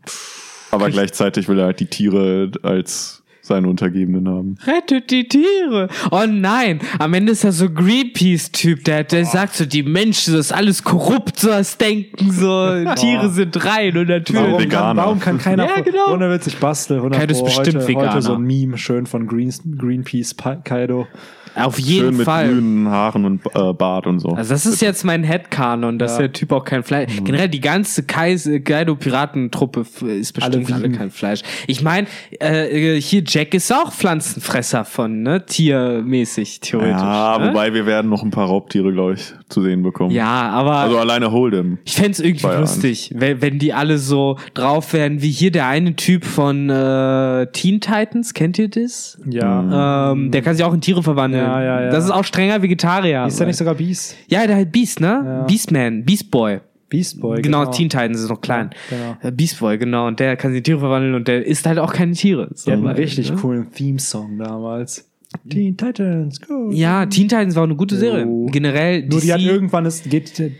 [0.72, 4.58] Aber gleichzeitig will er halt die Tiere als seine Untergebenen haben.
[4.66, 5.90] Rettet die Tiere.
[6.12, 10.48] Oh nein, am Ende ist er so Greenpeace-Typ, der, der sagt so, die Menschen, das
[10.48, 14.42] ist alles korrupt, so das Denken, so, Tiere sind rein und natürlich.
[14.42, 16.14] Warum kann, warum kann keiner Ja, genau.
[16.14, 18.14] ohne Witz, ich bastel 100 Kaido ist bestimmt heute, Veganer.
[18.14, 21.08] heute so ein Meme schön von Green, Greenpeace Kaido.
[21.56, 22.48] Auf jeden Schön mit Fall.
[22.50, 24.30] grünen Haaren und äh, Bart und so.
[24.30, 26.20] Also das ist jetzt mein Headcanon, dass Ja.
[26.20, 27.12] der Typ auch kein Fleisch.
[27.24, 31.42] Generell die ganze Kaido-Piratentruppe f- ist bestimmt Alle alle, kein Fleisch.
[31.68, 32.08] Ich meine,
[32.40, 35.46] äh, hier Jack ist auch Pflanzenfresser von, ne?
[35.46, 36.94] Tiermäßig, theoretisch.
[37.02, 37.50] ja, ne?
[37.50, 40.12] wobei wir werden noch ein paar Raubtiere, glaube ich, zu sehen bekommen.
[40.12, 41.78] Ja, aber Also alleine Hold'em.
[41.86, 42.68] ich fänd's irgendwie Feierabend.
[42.68, 47.48] lustig, wenn, wenn die alle so drauf wären, wie hier der eine Typ von äh,
[47.54, 49.20] Teen Titans, kennt ihr das?
[49.30, 50.12] Ja.
[50.12, 51.44] Ähm, der kann sich auch in Tiere verwandeln.
[51.46, 51.90] Ja, ja, ja.
[51.90, 53.26] Das ist auch strenger Vegetarier.
[53.26, 54.16] Ist der nicht sogar Beast?
[54.28, 55.22] ja, der halt Beast, ne?
[55.26, 55.42] Ja.
[55.44, 56.60] Beastman, Beast Boy.
[56.90, 57.42] Beast Boy.
[57.42, 58.70] Genau, Teen Titans ist noch klein.
[58.90, 59.18] genau.
[59.22, 60.06] Äh, Beast Boy, genau.
[60.08, 62.50] Und der kann sich in Tiere verwandeln und der isst halt auch keine Tiere.
[62.54, 63.38] So, Die hatten einen richtig ne?
[63.38, 65.10] coolen Theme-Song damals.
[65.50, 66.70] Teen Titans, go!
[66.72, 68.24] Ja, Teen Titans war eine gute Serie.
[68.24, 68.46] Jo.
[68.48, 69.06] Generell.
[69.08, 70.52] Nur die DC hat irgendwann, es geht,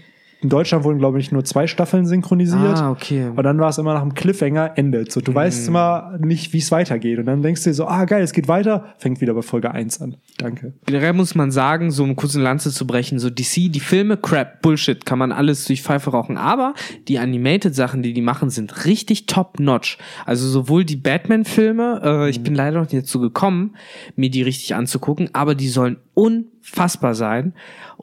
[0.44, 2.78] in Deutschland wurden, glaube ich, nur zwei Staffeln synchronisiert.
[2.78, 3.30] Ah, okay.
[3.36, 5.12] Und dann war es immer nach dem Cliffhanger endet.
[5.12, 5.36] So, du Mhm.
[5.36, 7.18] weißt immer nicht, wie es weitergeht.
[7.20, 9.72] Und dann denkst du dir so, ah, geil, es geht weiter, fängt wieder bei Folge
[9.72, 10.18] 1 an.
[10.38, 10.74] Danke.
[10.86, 14.18] Generell muss man sagen, so um kurz eine Lanze zu brechen, so DC, die Filme,
[14.18, 16.38] Crap, Bullshit, kann man alles durch Pfeife rauchen.
[16.38, 16.74] Aber
[17.08, 19.98] die Animated-Sachen, die die machen, sind richtig top-notch.
[20.26, 23.76] Also sowohl die Batman-Filme, äh, ich bin leider noch nicht dazu gekommen,
[24.18, 27.54] mir die richtig anzugucken, aber die sollen unfassbar sein.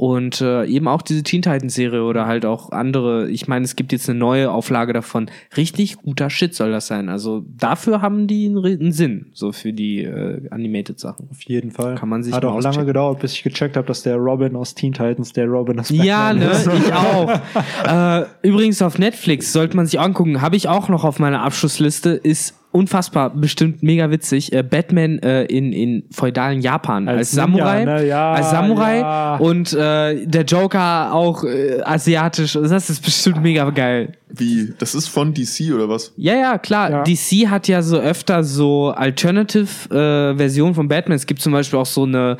[0.00, 3.28] Und äh, eben auch diese Teen Titans-Serie oder halt auch andere.
[3.28, 5.30] Ich meine, es gibt jetzt eine neue Auflage davon.
[5.58, 7.10] Richtig guter Shit soll das sein.
[7.10, 11.28] Also dafür haben die einen, einen Sinn, so für die äh, Animated-Sachen.
[11.30, 11.96] Auf jeden Fall.
[11.96, 12.86] Kann man sich Hat auch lange auschecken.
[12.86, 16.32] gedauert, bis ich gecheckt habe, dass der Robin aus Teen Titans der Robin aus Ja,
[16.32, 16.66] Batman ne, ist.
[16.66, 17.40] ich auch.
[18.22, 20.40] äh, übrigens auf Netflix sollte man sich angucken.
[20.40, 22.12] Habe ich auch noch auf meiner Abschlussliste.
[22.12, 24.52] Ist unfassbar, bestimmt mega witzig.
[24.52, 28.06] Äh, Batman äh, in, in feudalen Japan als, Als Samurai, Ninja, ne?
[28.06, 29.36] Ja, als Samurai ja.
[29.36, 32.52] und äh, der Joker auch äh, asiatisch.
[32.52, 34.12] Das ist bestimmt mega geil.
[34.32, 34.72] Wie?
[34.78, 36.12] Das ist von DC oder was?
[36.16, 36.90] Ja, ja, klar.
[36.90, 37.02] Ja.
[37.02, 41.16] DC hat ja so öfter so Alternative-Versionen von Batman.
[41.16, 42.36] Es gibt zum Beispiel auch so eine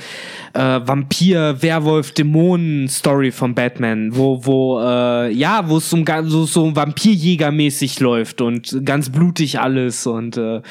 [0.53, 6.67] äh, Vampir, Werwolf, Dämonen-Story von Batman, wo, wo, äh, ja, wo es so, so, so
[6.67, 10.07] Vampirjäger-mäßig läuft und ganz blutig alles.
[10.07, 10.63] Und äh,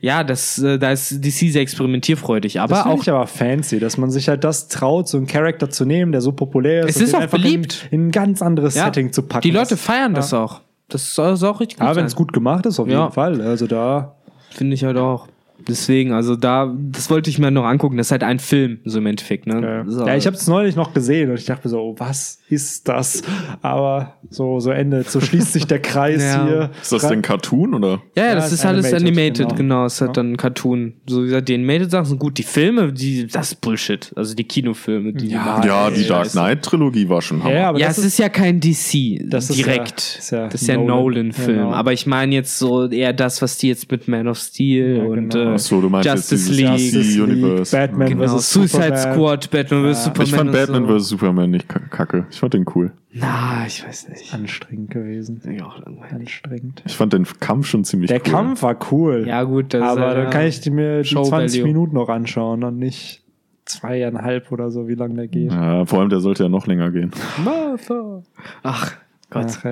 [0.00, 2.60] ja, das, äh, da ist DC sehr experimentierfreudig.
[2.60, 5.70] Aber Das auch ich aber fancy, dass man sich halt das traut, so einen Charakter
[5.70, 6.96] zu nehmen, der so populär ist.
[6.96, 7.88] Es und ist auch beliebt.
[7.90, 9.42] In, in ein ganz anderes ja, Setting zu packen.
[9.42, 10.60] die Leute feiern das auch.
[10.88, 13.02] Das soll, soll auch richtig gut Ja, wenn es gut gemacht ist, auf Ja.
[13.02, 13.40] jeden Fall.
[13.42, 14.14] Also da.
[14.50, 15.26] Finde ich halt auch.
[15.66, 17.96] Deswegen, also da, das wollte ich mir noch angucken.
[17.96, 19.60] Das ist halt ein Film, so im Endeffekt, ne?
[19.60, 21.80] Ja, Das ist ja ich habe es neulich noch gesehen und ich dachte mir so,
[21.80, 23.22] oh, was ist das?
[23.60, 26.46] Aber so, so endet, so schließt sich der Kreis Ja.
[26.46, 26.70] hier.
[26.80, 28.00] Ist das denn Cartoon oder?
[28.16, 29.56] Ja, ja, das ist ist alles animated, animated, genau.
[29.56, 29.84] genau.
[29.86, 30.12] Es hat Ja.
[30.14, 30.94] dann Cartoon.
[31.06, 32.38] So wie gesagt, die animated Sachen sind gut.
[32.38, 34.12] Die Filme, die, das ist Bullshit.
[34.16, 37.54] Also die Kinofilme, die Ja, waren- Ja, die Dark das- Knight Trilogie war schon Hammer.
[37.54, 40.00] Ja, aber ja, das es ist, ja kein DC Das ist direkt.
[40.14, 40.88] ja- ist ja das ist ja Nolan.
[40.88, 41.56] Nolan-Film.
[41.58, 41.72] Genau.
[41.72, 45.04] Aber ich meine jetzt so eher das, was die jetzt mit Man of Steel Ja,
[45.04, 45.47] und genau.
[45.54, 46.92] Ach so, du meinst jetzt Justice League.
[46.92, 47.76] DC Universe.
[47.76, 48.52] Batman genau, vs.
[48.52, 48.96] Suicide.
[48.96, 50.04] Squad, Batman vs.
[50.04, 50.26] Superman.
[50.26, 50.98] Ich fand Batman so.
[50.98, 51.08] vs.
[51.08, 52.26] Superman nicht ka- kacke.
[52.30, 52.92] Ich fand den cool.
[53.12, 54.32] Na, ich weiß nicht.
[54.34, 55.40] Anstrengend gewesen.
[55.50, 56.14] Ja, auch langweilig.
[56.14, 56.82] Anstrengend.
[56.86, 58.32] Ich fand den Kampf schon ziemlich Der cool.
[58.32, 59.24] Kampf war cool.
[59.26, 61.72] Ja, gut, das aber ist, dann kann ich die mir die Show 20 Value.
[61.72, 63.22] Minuten noch anschauen und nicht
[63.64, 65.52] zweieinhalb oder so, wie lange der geht.
[65.52, 67.10] Ja, vor allem der sollte ja noch länger gehen.
[67.44, 68.22] Martha.
[68.62, 68.92] Ach
[69.30, 69.58] Gott.
[69.62, 69.64] Ach.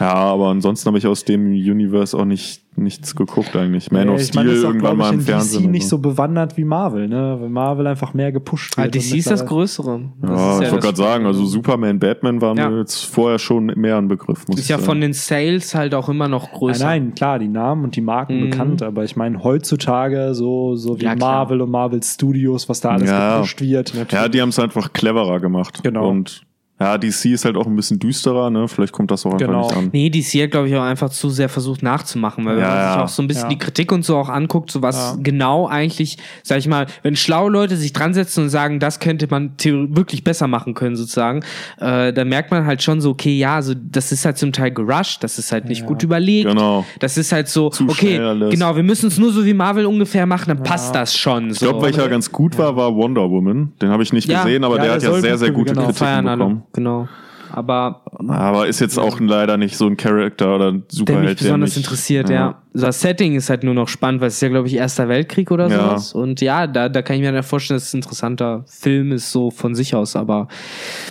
[0.00, 3.92] Ja, aber ansonsten habe ich aus dem Universe auch nicht nichts geguckt eigentlich.
[3.92, 5.62] Man Nee, of Steel meine, auch, irgendwann mal im in Fernsehen.
[5.64, 7.36] DC nicht so bewandert wie Marvel, ne?
[7.38, 8.94] Weil Marvel einfach mehr gepusht Ah, wird.
[8.96, 10.00] DC und ist das Größere.
[10.22, 12.68] Das Ja, ist ich wollte gerade sagen, also Superman, Batman waren Ja.
[12.70, 14.48] mir jetzt vorher schon mehr ein Begriff.
[14.48, 14.86] Muss Ist ich ja sagen.
[14.86, 16.84] von den Sales halt auch immer noch größer.
[16.84, 18.50] nein, klar, die Namen und die Marken Mhm.
[18.50, 21.14] bekannt, aber ich meine heutzutage so, so wie Ja.
[21.14, 23.34] Marvel und Marvel Studios, was da alles Ja.
[23.36, 23.94] gepusht wird.
[24.10, 25.80] Ja, die haben es einfach cleverer gemacht.
[25.84, 26.08] Genau.
[26.08, 26.42] Und
[26.80, 28.66] ja, DC ist halt auch ein bisschen düsterer, ne?
[28.66, 29.68] Vielleicht kommt das auch einfach Genau.
[29.68, 29.90] nicht an.
[29.92, 32.88] Nee, DC hat, glaube ich, auch einfach zu sehr versucht nachzumachen, weil wenn Ja, man
[32.92, 33.48] sich auch so ein bisschen Ja.
[33.50, 35.18] die Kritik und so auch anguckt, so was Ja.
[35.22, 39.28] genau eigentlich, sag ich mal, wenn schlaue Leute sich dran setzen und sagen, das könnte
[39.30, 41.42] man wirklich besser machen können, sozusagen,
[41.78, 44.72] äh, dann merkt man halt schon so, okay, ja, also das ist halt zum Teil
[44.72, 45.86] gerusht, das ist halt nicht Ja.
[45.86, 46.48] gut überlegt.
[46.48, 46.84] Genau.
[46.98, 48.16] Das ist halt so, Zu okay,
[48.50, 51.50] genau, wir müssen es nur so wie Marvel ungefähr machen, dann passt das schon.
[51.50, 53.72] Ich glaube, welcher ganz gut war, war Wonder Woman.
[53.80, 54.42] Den habe ich nicht Ja.
[54.42, 55.76] gesehen, aber Ja, der der hat ja sehr, gut sehr gute sein.
[55.84, 56.63] Kritiken feiern alle, bekommen.
[56.74, 57.08] Genau.
[57.52, 61.38] Aber Aber ist jetzt auch leider nicht so ein Charakter oder ein der Superheld, mich
[61.38, 62.60] besonders mich- interessiert, ja.
[62.72, 65.52] Das Setting ist halt nur noch spannend, weil es ist ja, glaube ich, Erster Weltkrieg
[65.52, 65.78] oder Ja.
[65.90, 66.12] sowas.
[66.14, 69.30] Und ja, da, da kann ich mir dann vorstellen, dass es ein interessanter Film ist,
[69.30, 70.16] so von sich aus.
[70.16, 70.48] Aber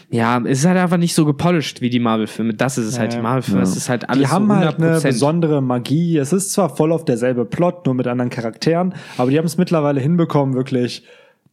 [0.09, 2.55] ja, es ist halt einfach nicht so gepolished wie die Marvel-Filme.
[2.55, 3.13] Das ist es halt.
[3.13, 3.23] Die Ja.
[3.23, 3.63] Marvel-Filme, Ja.
[3.63, 5.03] es ist halt alles Die haben so halt eine 100%.
[5.13, 6.17] besondere Magie.
[6.17, 9.57] Es ist zwar voll auf derselbe Plot, nur mit anderen Charakteren, aber die haben es
[9.57, 11.05] mittlerweile hinbekommen, wirklich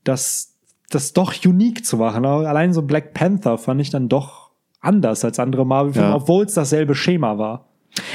[0.02, 0.49] das,
[0.90, 2.24] das doch unique zu machen.
[2.26, 6.14] Allein so Black Panther fand ich dann doch anders als andere Marvel-Filme, Ja.
[6.16, 7.69] obwohl es dasselbe Schema war.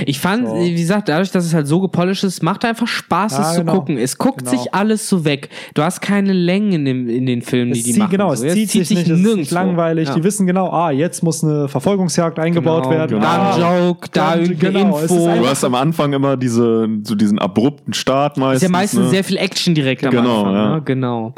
[0.06, 0.56] Ich fand, So.
[0.62, 3.72] wie gesagt, dadurch, dass es halt so gepolished ist, macht einfach Spaß, Ja, es genau.
[3.74, 3.98] zu gucken.
[3.98, 4.52] Es guckt Genau.
[4.52, 5.50] sich alles so weg.
[5.74, 8.12] Du hast keine Längen in, dem, in den Filmen, die Es die zieht, machen.
[8.12, 8.48] genau, es so.
[8.48, 10.08] zieht, sich nicht, es ist langweilig.
[10.10, 10.16] Ja.
[10.16, 13.20] Die wissen genau, ah, jetzt muss eine Verfolgungsjagd eingebaut Genau, werden.
[13.22, 15.36] Da Ah, ein Joke, da dann- irgendeine genau, es Info.
[15.36, 18.56] Du hast am Anfang immer diese, so diesen abrupten Start meistens.
[18.58, 19.10] ist ja meistens ne?
[19.10, 20.54] sehr viel Action direkt am Genau, Anfang.
[20.54, 20.76] ja.
[20.76, 20.82] Ne?
[20.86, 21.36] Genau.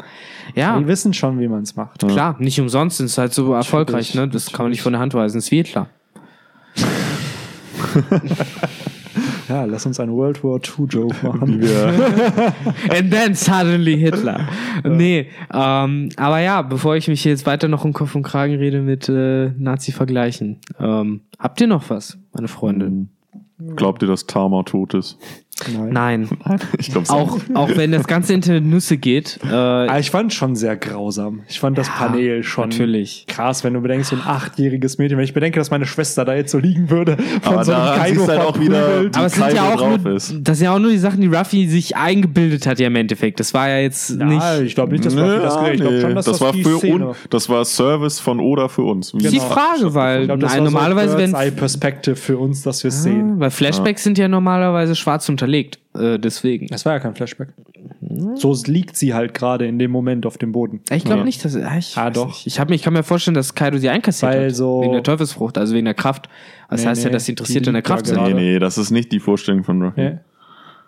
[0.54, 1.98] Ja, Die wissen schon, wie man es macht.
[2.06, 4.14] klar, nicht umsonst ist es halt so erfolgreich.
[4.14, 4.28] Ne?
[4.28, 5.38] Das kann man nicht von der Hand weisen.
[5.38, 5.88] Ist wie Hitler.
[9.48, 11.62] Ja, lass uns einen World War II Joke machen.
[11.62, 11.88] Ja.
[12.96, 14.46] And then suddenly Hitler.
[14.84, 18.82] Nee, ähm, aber ja, bevor ich mich jetzt weiter noch um Kopf und Kragen rede
[18.82, 23.06] mit äh, Nazi-Vergleichen, ähm, habt ihr noch was, meine Freunde?
[23.74, 25.18] Glaubt ihr, dass Tama tot ist?
[25.66, 26.28] Nein.
[26.44, 26.58] Nein.
[26.78, 29.38] Ich glaube Auch, auch wenn das ganze Internet Nüsse geht.
[29.44, 31.40] Äh, Ah, ich fand schon sehr grausam.
[31.48, 33.24] Ich fand das Panel schon natürlich.
[33.26, 36.34] krass, wenn du bedenkst, so ein achtjähriges Mädchen, wenn ich bedenke, dass meine Schwester da
[36.34, 39.52] jetzt so liegen würde, von Aber so einem Kaido halt auch wieder- aber es sind
[39.54, 40.34] ja auch drauf nur, ist.
[40.40, 43.40] das sind ja auch nur die Sachen, die Ruffy sich eingebildet hat, ja im Endeffekt.
[43.40, 44.44] Das war ja jetzt Ja, nicht.
[44.66, 46.52] ich glaube nicht, dass Ruffy das Ja, Ich glaube nee, schon, dass das, das, war
[46.52, 47.08] die für Szene.
[47.08, 49.12] uns, das war Service von Oda für uns.
[49.12, 52.62] Das ist die Frage, weil glaub, das nein, war normalerweise so Eye Perspective für uns,
[52.62, 53.38] dass wir es sehen.
[53.40, 55.78] weil Flashbacks sind ja normalerweise schwarz unterlegt.
[55.98, 56.66] Äh, deswegen.
[56.68, 57.48] Das war ja kein Flashback.
[58.34, 60.80] So liegt sie halt gerade in dem Moment auf dem Boden.
[60.90, 61.24] Ich glaube Ja.
[61.24, 61.56] nicht, dass.
[61.56, 62.26] Ah, ich Ah, doch.
[62.28, 62.46] Nicht.
[62.46, 64.54] Ich, hab, mir- ich kann mir vorstellen, dass Kaido sie einkassiert Weil hat.
[64.54, 66.28] so- wegen der Teufelsfrucht, also wegen der Kraft.
[66.70, 68.16] Das Nee, heißt ja, nee, dass sie interessiert die in der liegt Kraft sind.
[68.16, 68.34] gerade.
[68.34, 70.00] Nee, nee, das ist nicht die Vorstellung von Ruffy.
[70.02, 70.20] Ja.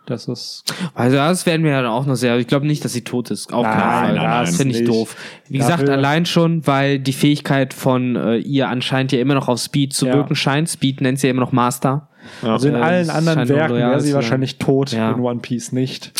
[0.06, 0.64] Das ist.
[0.94, 2.36] Also das werden wir ja dann auch noch sehr.
[2.38, 3.52] Ich glaube nicht, dass sie tot ist.
[3.52, 4.26] Auf Nein, keinen Fall.
[4.26, 4.90] nein, das finde ich nicht.
[4.90, 5.14] doof.
[5.48, 9.46] Wie gesagt, Dafür- allein schon, weil die Fähigkeit von äh, ihr anscheinend ja immer noch
[9.48, 10.14] auf Speed zu Ja.
[10.14, 10.68] wirken scheint.
[10.68, 12.08] Speed nennt sie ja immer noch Master.
[12.42, 12.52] Ja.
[12.54, 15.12] Also in Äh, allen anderen Werken wäre sie wahrscheinlich tot, Ja.
[15.12, 16.12] in One Piece nicht.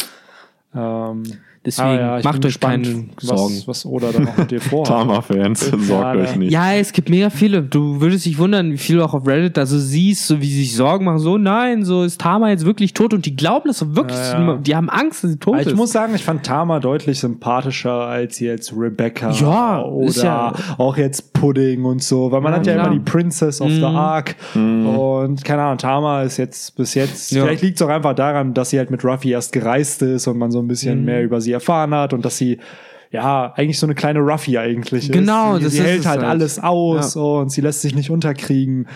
[0.74, 1.24] Ähm,
[1.62, 3.54] Deswegen ah ja, ich macht bin euch gespannt, keine Sorgen.
[3.56, 4.86] was, was Oda da noch mit dir vorhat.
[4.88, 6.50] Tama-Fans, sorgt Ja, euch nicht.
[6.52, 7.61] Ja, es gibt mega viele.
[7.62, 10.46] Du würdest dich wundern, wie viele du auch auf Reddit da so siehst, so wie
[10.48, 13.68] sie sich Sorgen machen, so nein, so ist Tama jetzt wirklich tot und die glauben
[13.68, 14.56] das so wirklich, Ja, ja.
[14.56, 15.76] die haben Angst, dass sie tot Aber ich ist.
[15.76, 20.96] muss sagen, ich fand Tama deutlich sympathischer als jetzt Rebecca Ja, oder ist ja- auch
[20.96, 24.34] jetzt Pudding und so, weil man Ja, hat ja immer die Princess of the Ark
[24.54, 27.44] und keine Ahnung, Tama ist jetzt bis jetzt, Ja.
[27.44, 30.38] vielleicht liegt es auch einfach daran, dass sie halt mit Ruffy erst gereist ist und
[30.38, 32.59] man so ein bisschen mehr über sie erfahren hat und dass sie
[33.12, 35.12] ja, eigentlich so eine kleine Ruffy eigentlich ist.
[35.12, 36.28] Genau, sie, das sie ist hält es halt halt.
[36.30, 38.86] alles aus und sie lässt sich nicht unterkriegen.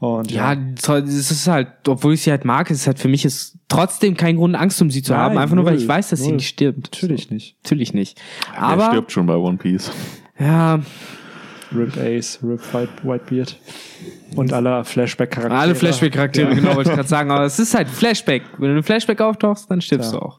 [0.00, 3.08] Und ja, toll, es ist halt, obwohl ich sie halt mag, es ist halt für
[3.08, 5.82] mich ist trotzdem kein Grund, Angst um sie zu Nein, haben, einfach nur weil null,
[5.82, 6.36] ich weiß, dass sie null.
[6.36, 6.90] nicht stirbt.
[6.92, 7.56] natürlich nicht.
[7.64, 8.20] Natürlich nicht.
[8.54, 9.90] Aber, stirbt schon bei One Piece.
[10.38, 10.80] ja,
[11.74, 13.56] Rip Ace, Rip White, Whitebeard
[14.36, 15.58] und alle Flashback-Charaktere.
[15.58, 16.54] alle Flashback-Charaktere, Ja.
[16.54, 18.42] genau, wollte ich gerade sagen, aber es ist halt Flashback.
[18.58, 20.18] Wenn du in einem Flashback auftauchst, dann stirbst Ja.
[20.18, 20.38] du auch.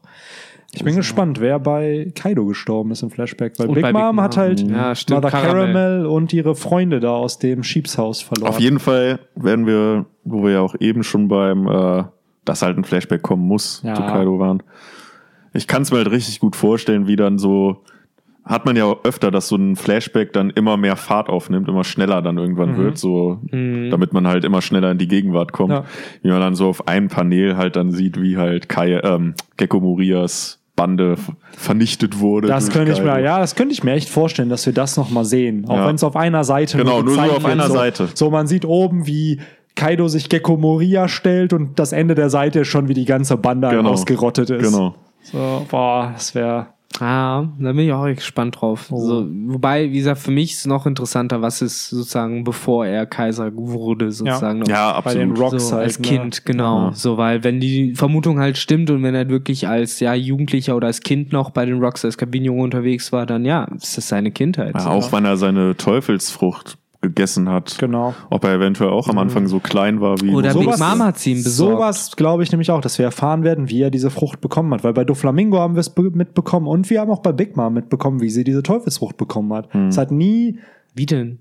[0.76, 4.24] Ich bin gespannt, wer bei Kaido gestorben ist im Flashback, weil Big bei Mom Big
[4.24, 5.72] hat halt Ja, stimmt, Mother Caramel.
[5.74, 6.06] Caramel.
[6.06, 8.48] und ihre Freunde da aus dem Schiebshaus verloren.
[8.50, 12.04] Auf jeden Fall werden wir, wo wir ja auch eben schon beim, äh,
[12.44, 13.94] dass halt ein Flashback kommen muss, Ja.
[13.94, 14.62] zu Kaido waren.
[15.54, 17.82] Ich kann es mir halt richtig gut vorstellen, wie dann so,
[18.44, 21.82] hat man ja auch öfter, dass so ein Flashback dann immer mehr Fahrt aufnimmt, immer
[21.82, 25.72] schneller dann irgendwann wird, so, damit man halt immer schneller in die Gegenwart kommt.
[25.72, 25.84] Ja.
[26.22, 29.80] Wie man dann so auf einem Panel halt dann sieht, wie halt Kai, ähm, Gecko
[29.80, 31.16] Morias Bande
[31.56, 32.48] vernichtet wurde.
[32.48, 35.10] Das könnte ich mir, ja, das könnte ich mir echt vorstellen, dass wir das noch
[35.10, 35.64] mal sehen.
[35.68, 35.88] Auch Ja.
[35.88, 37.52] wenn es auf einer Seite Genau, nur so gezeigt auf wird.
[37.52, 38.08] einer so, Seite.
[38.14, 39.40] So, man sieht oben, wie
[39.74, 43.36] Kaido sich Gecko Moria stellt und das Ende der Seite ist schon, wie die ganze
[43.36, 43.90] Bande Genau.
[43.90, 44.70] ausgerottet ist.
[44.70, 44.94] Genau.
[45.22, 46.66] So, boah, das wäre.
[47.00, 48.86] Ah, da bin ich auch echt gespannt drauf.
[48.90, 48.98] Oh.
[48.98, 53.50] So, wobei, wie gesagt, für mich ist noch interessanter, was ist sozusagen, bevor er Kaiser
[53.54, 54.60] wurde, sozusagen.
[54.60, 54.68] noch.
[54.68, 55.52] Ja, Bei den absolut.
[55.52, 56.08] Rocks so halt, als ne?
[56.08, 56.86] Kind, genau.
[56.86, 56.92] Ja.
[56.94, 60.86] So, weil wenn die Vermutung halt stimmt und wenn er wirklich als ja Jugendlicher oder
[60.86, 64.30] als Kind noch bei den Rocks als Kabinenjunge unterwegs war, dann ja, ist das seine
[64.30, 64.74] Kindheit.
[64.74, 64.88] Ja, so.
[64.88, 66.78] auch wenn er seine Teufelsfrucht
[67.08, 67.76] gegessen hat.
[67.78, 68.14] Genau.
[68.30, 70.34] Ob er eventuell auch am Anfang so klein war wie.
[70.34, 71.72] Oder Big Mama ihm besorgt.
[71.78, 74.84] Sowas glaube ich nämlich auch, dass wir erfahren werden, wie er diese Frucht bekommen hat.
[74.84, 77.74] Weil bei Doflamingo haben wir es be- mitbekommen und wir haben auch bei Big Mom
[77.74, 79.72] mitbekommen, wie sie diese Teufelsfrucht bekommen hat.
[79.72, 79.88] Hm.
[79.88, 80.58] Es hat nie,
[80.94, 81.38] Wie denn?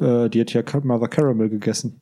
[0.00, 2.00] äh, die hat ja Mother Caramel gegessen.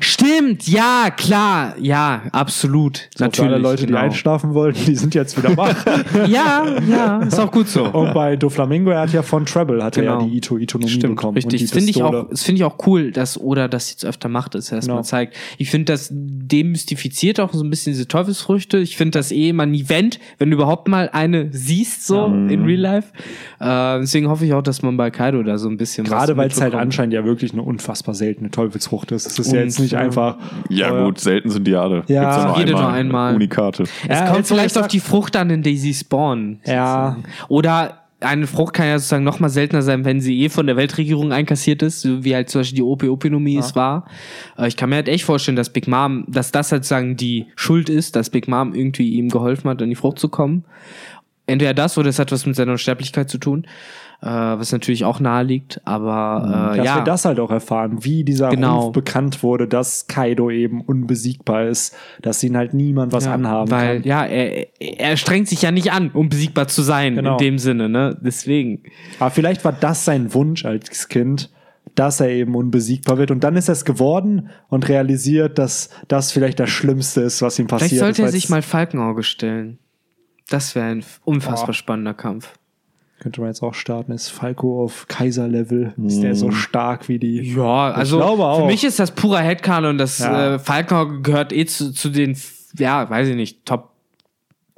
[0.00, 3.08] Stimmt, ja, klar, ja, absolut.
[3.16, 3.52] So, Natürlich.
[3.52, 3.98] Alle Leute, genau.
[4.00, 5.74] die einschlafen wollten, die sind jetzt wieder wach.
[6.28, 7.84] Ja, ja, ist auch gut so.
[7.84, 10.20] und bei Doflamingo, er hat ja von Treble, hat er Genau.
[10.20, 11.34] ja die Ito Itonomie Stimmt, bekommen.
[11.36, 11.62] richtig.
[11.62, 14.54] Das finde ich auch, das finde ich auch cool, dass Oda das jetzt öfter macht,
[14.54, 14.96] dass er das Genau.
[14.96, 15.36] mal zeigt.
[15.56, 18.78] Ich finde, das demystifiziert auch so ein bisschen diese Teufelsfrüchte.
[18.78, 22.64] Ich finde das eh immer ein Event, wenn du überhaupt mal eine siehst, so in
[22.64, 23.08] Real Life.
[23.60, 26.48] Äh, deswegen hoffe ich auch, dass man bei Kaido da so ein bisschen Gerade weil
[26.48, 29.26] es halt anscheinend ja wirklich eine unfassbar seltene Teufelsfrucht ist.
[29.26, 30.00] Es ist ja Und, jetzt nicht ja.
[30.00, 30.36] einfach.
[30.68, 32.02] Ja, äh, gut, selten sind die alle.
[32.08, 32.56] Ja.
[32.56, 33.34] Jede nur einmal.
[33.34, 33.84] Unikate.
[33.84, 36.60] Es Ja, kommt vielleicht ich auf die Frucht an, in der sie spawnen.
[36.64, 37.16] Ja.
[37.48, 40.76] Oder eine Frucht kann ja sozusagen noch mal seltener sein, wenn sie eh von der
[40.76, 44.06] Weltregierung einkassiert ist, so wie halt zum Beispiel die Opiopnomie es war.
[44.58, 47.46] Äh, Ich kann mir halt echt vorstellen, dass Big Mom, dass das halt sozusagen die
[47.56, 50.64] Schuld ist, dass Big Mom irgendwie ihm geholfen hat, an die Frucht zu kommen.
[51.46, 53.66] Entweder das oder es hat was mit seiner Unsterblichkeit zu tun,
[54.22, 56.96] äh, was natürlich auch nahe liegt, aber äh, Dass ja.
[56.96, 58.86] wir das halt auch erfahren, wie dieser Genau.
[58.86, 63.70] Ruf bekannt wurde, dass Kaido eben unbesiegbar ist, dass ihn halt niemand was Ja, anhaben
[63.70, 64.08] weil, kann.
[64.08, 67.32] ja, er, er strengt sich ja nicht an, um besiegbar zu sein, Genau.
[67.32, 68.16] in dem Sinne, ne?
[68.20, 68.82] Deswegen.
[69.18, 71.50] Aber vielleicht war das sein Wunsch als Kind,
[71.94, 73.30] dass er eben unbesiegbar wird.
[73.30, 77.58] Und dann ist er es geworden und realisiert, dass das vielleicht das Schlimmste ist, was
[77.58, 79.78] ihm passiert Vielleicht sollte er sich mal Falkenauge stellen.
[80.50, 81.72] Das wäre ein unfassbar Boah.
[81.74, 82.52] spannender Kampf.
[83.20, 84.12] Könnte man jetzt auch starten.
[84.12, 85.92] Ist Falco auf Kaiser-Level?
[86.06, 86.36] Ist der Mm.
[86.36, 87.52] so stark wie die.
[87.54, 88.60] Ja, also glaube auch.
[88.60, 90.54] für mich ist das purer Headcanon und das Ja.
[90.54, 92.34] äh, Falkenauge gehört eh zu, zu den,
[92.78, 93.90] ja, weiß ich nicht, Top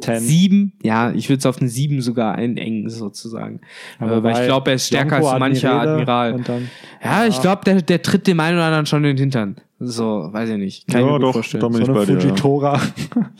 [0.01, 0.19] Ten.
[0.19, 0.73] sieben.
[0.83, 3.61] Ja, ich würde es auf eine sieben sogar einengen, sozusagen.
[4.01, 6.33] Aber äh, weil ich glaube, er ist stärker Yonko als mancher Admiral.
[6.33, 6.69] Und dann,
[7.05, 9.57] Ja, ich glaube, der, der tritt dem einen oder anderen schon in den Hintern.
[9.79, 10.89] So, weiß ich nicht.
[10.89, 11.63] Kann ich Ja, mir gut doch, vorstellen.
[11.63, 12.21] bin so ich eine bei ja.
[12.21, 12.81] Fujitora.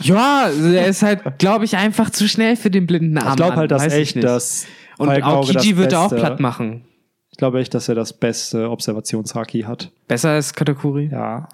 [0.03, 3.31] Ja, er ist halt, glaube ich, einfach zu schnell für den blinden Arm.
[3.31, 4.29] Ich glaube halt, dass ich echt nicht.
[4.99, 6.85] Und Aokiji das wird er auch platt machen.
[7.31, 9.91] Ich glaube echt, dass er das beste Observationshaki hat.
[10.07, 11.09] Besser als Katakuri?
[11.11, 11.49] Ja.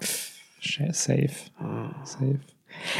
[0.61, 1.29] Safe.
[2.03, 2.39] Safe.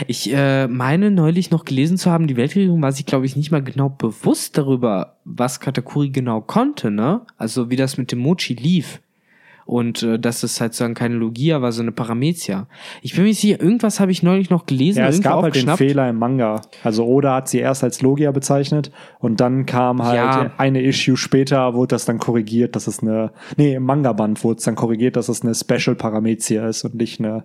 [0.08, 3.52] Ich äh, meine neulich noch gelesen zu haben, die Weltregierung war sich, glaube ich, nicht
[3.52, 7.22] mal genau bewusst darüber, was Katakuri genau konnte, ne?
[7.38, 9.02] Also wie das mit dem Mochi lief.
[9.70, 12.68] Und äh, dass es halt sozusagen keine Logia war, so eine Paramezia.
[13.04, 14.98] Ich bin mir nicht sicher, irgendwas habe ich neulich noch gelesen.
[14.98, 15.70] Ja, es gab halt den.
[15.78, 16.62] Fehler im Manga.
[16.84, 20.52] Also Oda hat sie erst als Logia bezeichnet und dann kam halt Ja.
[20.58, 24.64] eine Issue später, wurde das dann korrigiert, dass es eine, nee, im Manga-Band wurde es
[24.64, 27.44] dann korrigiert, dass es eine Special Paramezia ist und nicht eine,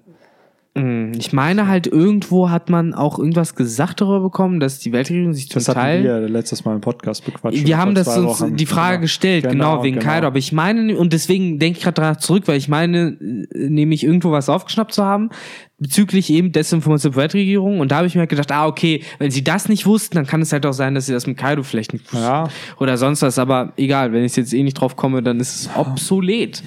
[0.76, 5.48] Ich meine halt, irgendwo hat man auch irgendwas gesagt darüber bekommen, dass die Weltregierung sich
[5.48, 6.02] zum das Teil.
[6.02, 7.64] wir letztes Mal im Podcast bequatscht.
[7.64, 8.56] Wir haben das uns Wochen.
[8.56, 9.00] die Frage Ja.
[9.02, 10.26] gestellt, genau, wegen Kaido.
[10.26, 13.16] Aber ich meine, und deswegen denke ich gerade danach zurück, weil ich meine,
[13.54, 15.30] äh, nämlich irgendwo was aufgeschnappt zu haben,
[15.78, 17.78] bezüglich eben Desinformation der Weltregierung.
[17.78, 20.26] Und da habe ich mir halt gedacht, ah, okay, wenn sie das nicht wussten, dann
[20.26, 22.18] kann es halt auch sein, dass sie das mit Kaido vielleicht nicht wussten.
[22.26, 22.48] Ja.
[22.80, 23.38] Oder sonst was.
[23.38, 26.64] Aber egal, wenn ich jetzt eh nicht drauf komme, dann ist es obsolet.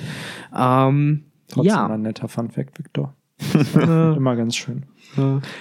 [0.58, 1.88] Ähm, Trotzdem ja.
[1.88, 3.14] ein netter Fun-Fact, Victor.
[3.76, 4.86] Immer ganz schön.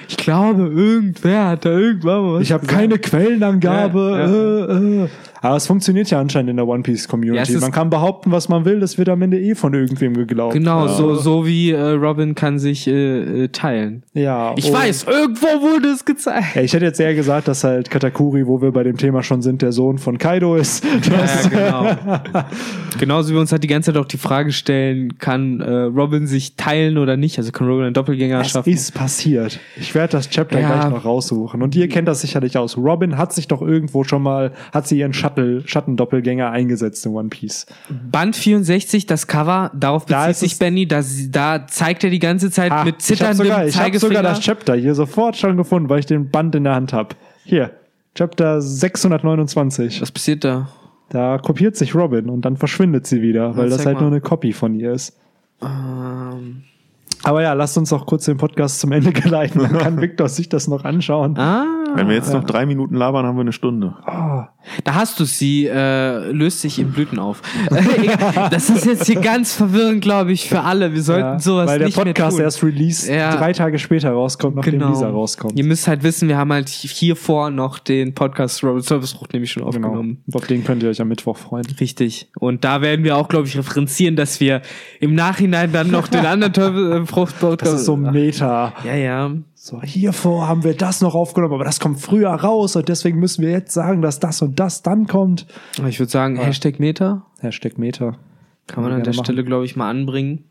[0.08, 4.66] Ich glaube, irgendwer hat da irgendwann was Ich habe keine Quellenangabe.
[4.68, 5.08] Ja, Äh, äh.
[5.42, 7.42] Aber es funktioniert ja anscheinend in der One Piece Ja, Community.
[7.42, 10.14] es ist- man kann behaupten, was man will, das wird am Ende eh von irgendwem
[10.14, 10.54] geglaubt.
[10.54, 14.02] Genau, so, so wie äh, Robin kann sich äh, teilen.
[14.12, 14.54] Ja.
[14.56, 16.56] Ich und- weiß, irgendwo wurde es gezeigt.
[16.56, 19.40] Ja, ich hätte jetzt eher gesagt, dass halt Katakuri, wo wir bei dem Thema schon
[19.42, 20.84] sind, der Sohn von Kaido ist.
[20.84, 22.44] Ja, genau.
[22.98, 26.26] Genauso wie wir uns halt die ganze Zeit auch die Frage stellen, kann äh, Robin
[26.26, 27.38] sich teilen oder nicht?
[27.38, 28.72] Also kann Robin einen Doppelgänger das schaffen?
[28.72, 29.35] ist passiert.
[29.76, 30.68] Ich werde das Chapter Ja.
[30.80, 31.62] gleich noch raussuchen.
[31.62, 32.76] Und ihr kennt das sicherlich aus.
[32.76, 37.28] Robin hat sich doch irgendwo schon mal, hat sie ihren Shuttle, Schattendoppelgänger eingesetzt in One
[37.28, 37.66] Piece.
[38.10, 42.18] Band 64, das Cover, darauf Da bezieht ist sich Benny, da, da zeigt er die
[42.18, 44.08] ganze Zeit Ah, mit ich habe zitterndem sogar, ich hab Zeigefinger.
[44.16, 47.14] sogar das Chapter hier sofort schon gefunden, weil ich den Band in der Hand habe.
[47.44, 47.70] Hier,
[48.14, 50.00] Chapter 629.
[50.02, 50.68] Was passiert da?
[51.10, 54.00] Da kopiert sich Robin und dann verschwindet sie wieder, weil das zeig halt mal.
[54.02, 55.16] nur eine Copy von ihr ist.
[55.62, 56.64] Ähm,
[57.22, 59.58] Aber ja, lasst uns auch kurz den Podcast zum Ende geleiten.
[59.58, 61.36] Dann kann Victor sich das noch anschauen.
[61.38, 63.94] ah, Wenn wir jetzt noch drei Minuten labern, haben wir eine Stunde.
[64.84, 67.42] da hast du sie, äh, löst sich in Blüten auf.
[68.50, 70.92] Das ist jetzt hier ganz verwirrend, glaube ich, für alle.
[70.92, 72.40] Wir sollten Ja, sowas weil der nicht Podcast mehr tun.
[72.44, 73.36] erst release Ja.
[73.36, 74.90] drei Tage später rauskommt, nachdem Genau.
[74.92, 75.56] dieser rauskommt.
[75.58, 79.32] Ihr müsst halt wissen, wir haben halt hier vor noch den Podcast Robert Service Frucht
[79.32, 79.68] nämlich schon Genau.
[79.88, 80.22] aufgenommen.
[80.26, 81.64] Und auf den könnt ihr euch am Mittwoch freuen.
[81.80, 82.30] Richtig.
[82.38, 84.62] Und da werden wir auch, glaube ich, referenzieren, dass wir
[85.00, 86.52] im Nachhinein dann noch den anderen
[86.96, 88.72] Teufel äh, Frucht Das ist so Meta.
[88.84, 89.30] Ja, ja.
[89.54, 93.42] So, hiervor haben wir das noch aufgenommen, aber das kommt früher raus und deswegen müssen
[93.42, 95.46] wir jetzt sagen, dass das und das dann kommt.
[95.88, 98.16] Ich würde sagen, Hashtag Meta Hashtag Meta.
[98.66, 100.44] kann man wir an der gerne Stelle, glaube ich, mal anbringen.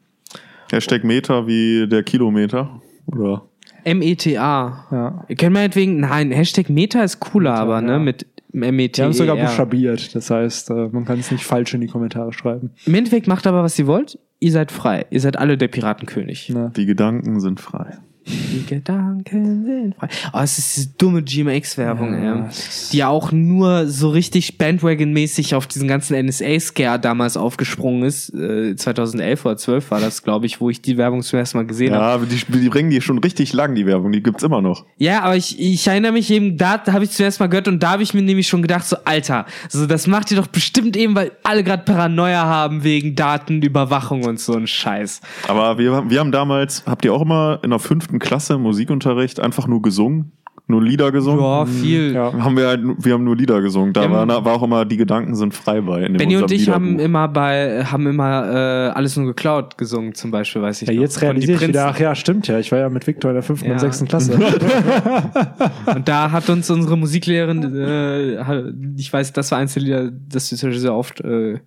[0.72, 2.82] Hashtag Meter wie der Kilometer.
[3.08, 3.44] Oder?
[3.84, 4.86] M-E-T-A.
[4.92, 5.26] Ja.
[5.28, 8.00] Ihr könnt meinetwegen, nein, Hashtag Meta ist cooler, aber, ne, ja.
[8.00, 8.94] mit M-E-T.
[8.94, 10.16] Die haben es sogar buchstabiert.
[10.16, 12.72] Das heißt, äh, man kann es nicht falsch in die Kommentare schreiben.
[12.86, 14.18] Im Endeffekt macht aber, was ihr wollt.
[14.40, 15.06] Ihr seid frei.
[15.10, 16.50] Ihr seid alle der Piratenkönig.
[16.50, 16.72] Ne?
[16.76, 17.98] Die Gedanken sind frei.
[18.28, 20.08] Die Gedanken sind frei.
[20.34, 22.50] Oh, es ist diese dumme GMX-Werbung, Ja,
[22.92, 28.34] Die ja auch nur so richtig Bandwagon-mäßig auf diesen ganzen NSA-Scare damals aufgesprungen ist.
[28.34, 31.68] Äh, 2011 oder 12 war das, glaube ich, wo ich die Werbung zum ersten Mal
[31.68, 32.04] gesehen habe.
[32.04, 34.12] Ja, aber die, die bringen die schon richtig lang, die Werbung.
[34.12, 34.86] Die gibt's immer noch.
[34.98, 37.92] Ja, aber ich, ich erinnere mich eben, da habe ich zuerst mal gehört und da
[37.92, 41.16] habe ich mir nämlich schon gedacht, so, Alter, so das macht ihr doch bestimmt eben,
[41.16, 45.22] weil alle gerade Paranoia haben wegen Datenüberwachung und so ein Scheiß.
[45.48, 49.40] Aber wir, wir haben damals, habt ihr auch immer in der fünften Klasse im Musikunterricht
[49.40, 50.32] einfach nur gesungen?
[50.68, 51.42] Nur Lieder gesungen?
[51.44, 52.14] Ja, viel.
[52.14, 52.34] Ja.
[52.34, 53.94] Haben wir halt, wir haben nur Lieder gesungen.
[53.94, 56.00] Da war, war auch immer, die Gedanken sind frei bei.
[56.02, 60.16] In dem Benny und ich haben immer bei, haben immer äh, alles nur geklaut gesungen,
[60.16, 61.02] zum Beispiel, weiß ich Ja, noch.
[61.02, 63.44] jetzt realisiere ich wieder, ach ja, stimmt ja, ich war ja mit Victor in der
[63.44, 63.74] fünften Ja.
[63.74, 64.34] und sechsten Klasse.
[65.96, 70.52] Und da hat uns unsere Musiklehrerin, äh, ich weiß, das war eins der Lieder, das
[70.52, 71.22] wir sehr oft.
[71.22, 71.60] Äh,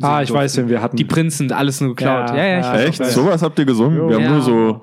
[0.00, 0.68] ah, ich weiß, durften.
[0.68, 0.96] wen wir hatten.
[0.96, 2.30] Die Prinzen, alles nur geklaut.
[2.30, 3.00] Ja, Ja, ja, ich ja, weiß.
[3.00, 3.04] Echt?
[3.12, 3.98] Sowas habt ihr gesungen?
[3.98, 4.08] Jo.
[4.08, 4.30] Wir haben Ja.
[4.32, 4.82] nur so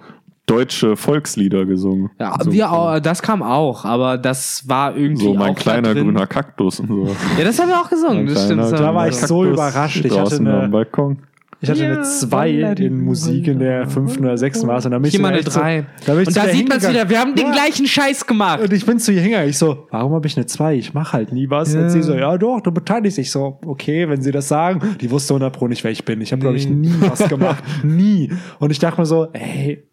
[0.49, 2.09] deutsche Volkslieder gesungen.
[2.19, 5.61] Ja, so, wir auch, das kam auch, aber das war irgendwie so mein auch da
[5.61, 6.05] kleiner drin.
[6.05, 7.15] grüner Kaktus und so.
[7.37, 8.61] Ja, das haben wir auch gesungen, das stimmt.
[8.61, 9.97] Da war wir ich so überrascht.
[9.97, 11.19] Ich hatte draußen eine- am Balkon.
[11.61, 12.31] Ich hatte Ja, eine 2
[12.61, 15.39] Walla- in Musik in der fünften oder sechsten Maß und da bin ich so eine
[15.39, 15.85] echt so- 3.
[16.05, 17.51] da bin ich Und da sieht man es wieder, wir haben den Ja.
[17.51, 18.61] gleichen Scheiß gemacht.
[18.61, 19.49] Und ich bin zu ihr hingegangen.
[19.49, 20.75] Ich so, warum habe ich eine 2?
[20.75, 21.73] Ich mache halt nie was.
[21.73, 21.81] Ja.
[21.81, 23.25] Und sie so, ja doch, du beteiligst dich.
[23.27, 24.95] Ich so, okay, wenn sie das sagen.
[25.01, 26.21] Die wusste 100 Pro nicht, wer ich bin.
[26.21, 27.61] Ich habe, glaube ich, nie was gemacht.
[27.83, 28.31] nie.
[28.59, 29.83] Und ich dachte mir so, ey,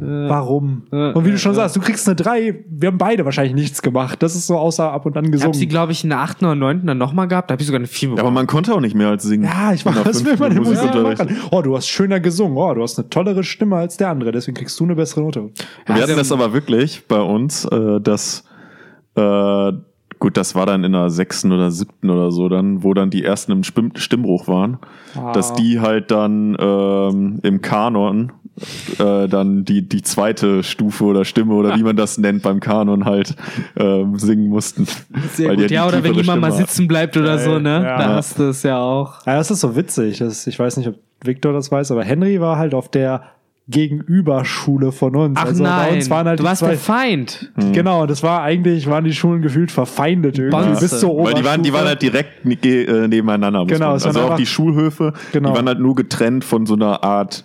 [0.00, 0.82] warum?
[0.90, 1.56] Ja, Und wie du schon ja.
[1.56, 2.64] sagst, du kriegst eine 3.
[2.68, 4.22] Wir haben beide wahrscheinlich nichts gemacht.
[4.22, 5.54] Das ist so außer ab und an Ich habe gesungen.
[5.54, 6.42] sie, glaube ich, in der 8.
[6.42, 6.86] oder 9.
[6.86, 7.50] dann nochmal gehabt.
[7.50, 8.26] Da habe ich sogar eine 4 Ja, bekommen.
[8.26, 9.44] aber man konnte auch nicht mehr als singen.
[9.44, 11.18] ja, ich war, der was will man im Musik Musikunterricht.
[11.24, 11.36] machen?
[11.50, 12.56] Oh, du hast schöner gesungen.
[12.56, 14.32] Oh, du hast eine tollere Stimme als der andere.
[14.32, 15.50] Deswegen kriegst du eine bessere Note.
[15.86, 18.44] Wir Ja, hatten das aber wirklich bei uns, äh, dass
[19.14, 19.72] äh,
[20.18, 23.24] gut, das war dann in der sechsten oder siebten oder so, dann, wo dann die
[23.24, 24.78] ersten im Stimm Stimmbruch waren,
[25.16, 25.32] Ah.
[25.32, 28.32] dass die halt dann ähm, im Kanon
[28.98, 33.04] äh, dann die, die zweite Stufe oder Stimme oder wie man das nennt beim Kanon
[33.04, 33.34] halt
[33.76, 34.86] ähm, singen mussten.
[35.34, 35.70] Sehr Weil gut.
[35.70, 37.44] die Ja, oder wenn jemand mal sitzen bleibt oder Geil.
[37.44, 37.82] so, ne?
[37.84, 37.98] Ja.
[37.98, 39.26] Da hast du es ja auch.
[39.26, 40.18] Ja, das ist so witzig.
[40.18, 43.22] Das, ich weiß nicht, ob Victor das weiß, aber Henry war halt auf der
[43.68, 45.38] Gegenüberschule von uns.
[45.40, 47.52] Ach also bei nein, uns waren halt du die warst zwei, der Feind.
[47.72, 50.80] Genau, das war eigentlich, waren die Schulen gefühlt verfeindet irgendwie Bonze.
[50.80, 51.88] bis zur Weil die waren, die waren Oberstufe.
[51.88, 53.64] halt direkt ne- äh, nebeneinander.
[53.66, 55.50] Genau, man- also auch einfach- die Schulhöfe, Genau.
[55.50, 57.44] die waren halt nur getrennt von so einer Art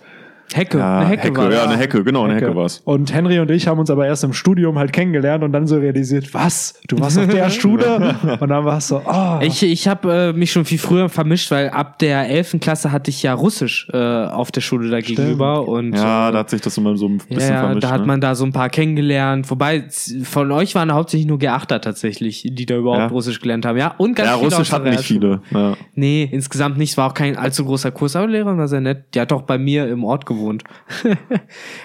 [0.54, 2.80] Hecke, ja, eine Hecke, war ja, eine Hecke, genau, eine Hecke war's.
[2.84, 5.76] Und Henry und ich haben uns aber erst im Studium halt kennengelernt und dann so
[5.76, 6.80] realisiert, was?
[6.88, 8.16] Du warst auf der Schule?
[8.40, 9.38] Und dann war es so, oh.
[9.42, 12.56] Ich, ich habe äh, mich schon viel früher vermischt, weil ab der 11.
[12.60, 15.66] Klasse hatte ich ja Russisch äh, auf der Schule da gegenüber.
[15.66, 17.84] Und, Ja, äh, da hat sich das immer so ein bisschen ja, vermischt.
[17.84, 18.06] da hat ne?
[18.06, 19.50] man da so ein paar kennengelernt.
[19.50, 19.84] Wobei,
[20.22, 23.06] von euch waren hauptsächlich nur Geachter tatsächlich, die da überhaupt Ja.
[23.08, 23.76] Russisch gelernt haben.
[23.76, 25.40] Ja, und ganz ja, viele Russisch hatten nicht viele.
[25.50, 25.74] Ja.
[25.94, 26.92] Nee, insgesamt nicht.
[26.92, 29.14] Es war auch kein allzu großer Kurs, aber die Lehrerin war sehr nett.
[29.14, 30.37] Die hat doch bei mir im Ort gewohnt.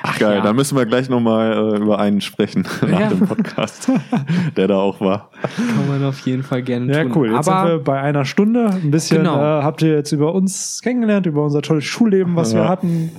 [0.03, 0.41] Ach Geil, ja.
[0.41, 3.07] da müssen wir gleich nochmal äh, über einen sprechen nach Ja.
[3.09, 3.91] dem Podcast,
[4.57, 5.29] der da auch war.
[5.55, 7.11] Kann man auf jeden Fall gerne ja, tun.
[7.15, 7.31] cool.
[7.33, 8.69] Jetzt sind wir aber bei einer Stunde.
[8.69, 9.35] Ein bisschen Genau.
[9.37, 12.69] äh, habt ihr jetzt über uns kennengelernt, über unser tolles Schulleben, was wir Ja.
[12.69, 13.11] hatten.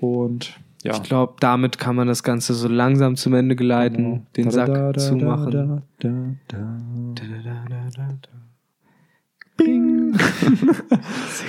[0.00, 0.92] Und ja.
[0.92, 4.66] ich glaube, damit kann man das Ganze so langsam zum Ende geleiten, den Da, Sack
[4.68, 5.82] da, da, zumachen.
[5.98, 6.08] da.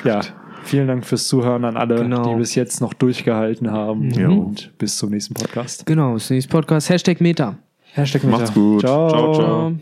[0.03, 0.21] Ja,
[0.63, 2.33] vielen Dank fürs Zuhören an alle, Genau.
[2.33, 4.09] die bis jetzt noch durchgehalten haben.
[4.11, 4.29] Ja.
[4.29, 5.85] Und bis zum nächsten Podcast.
[5.85, 6.89] Genau, das nächste Podcast.
[6.89, 7.57] Hashtag Meta.
[7.93, 8.81] Hashtag Macht's gut.
[8.81, 9.09] Ciao.
[9.09, 9.73] Ciao, ciao.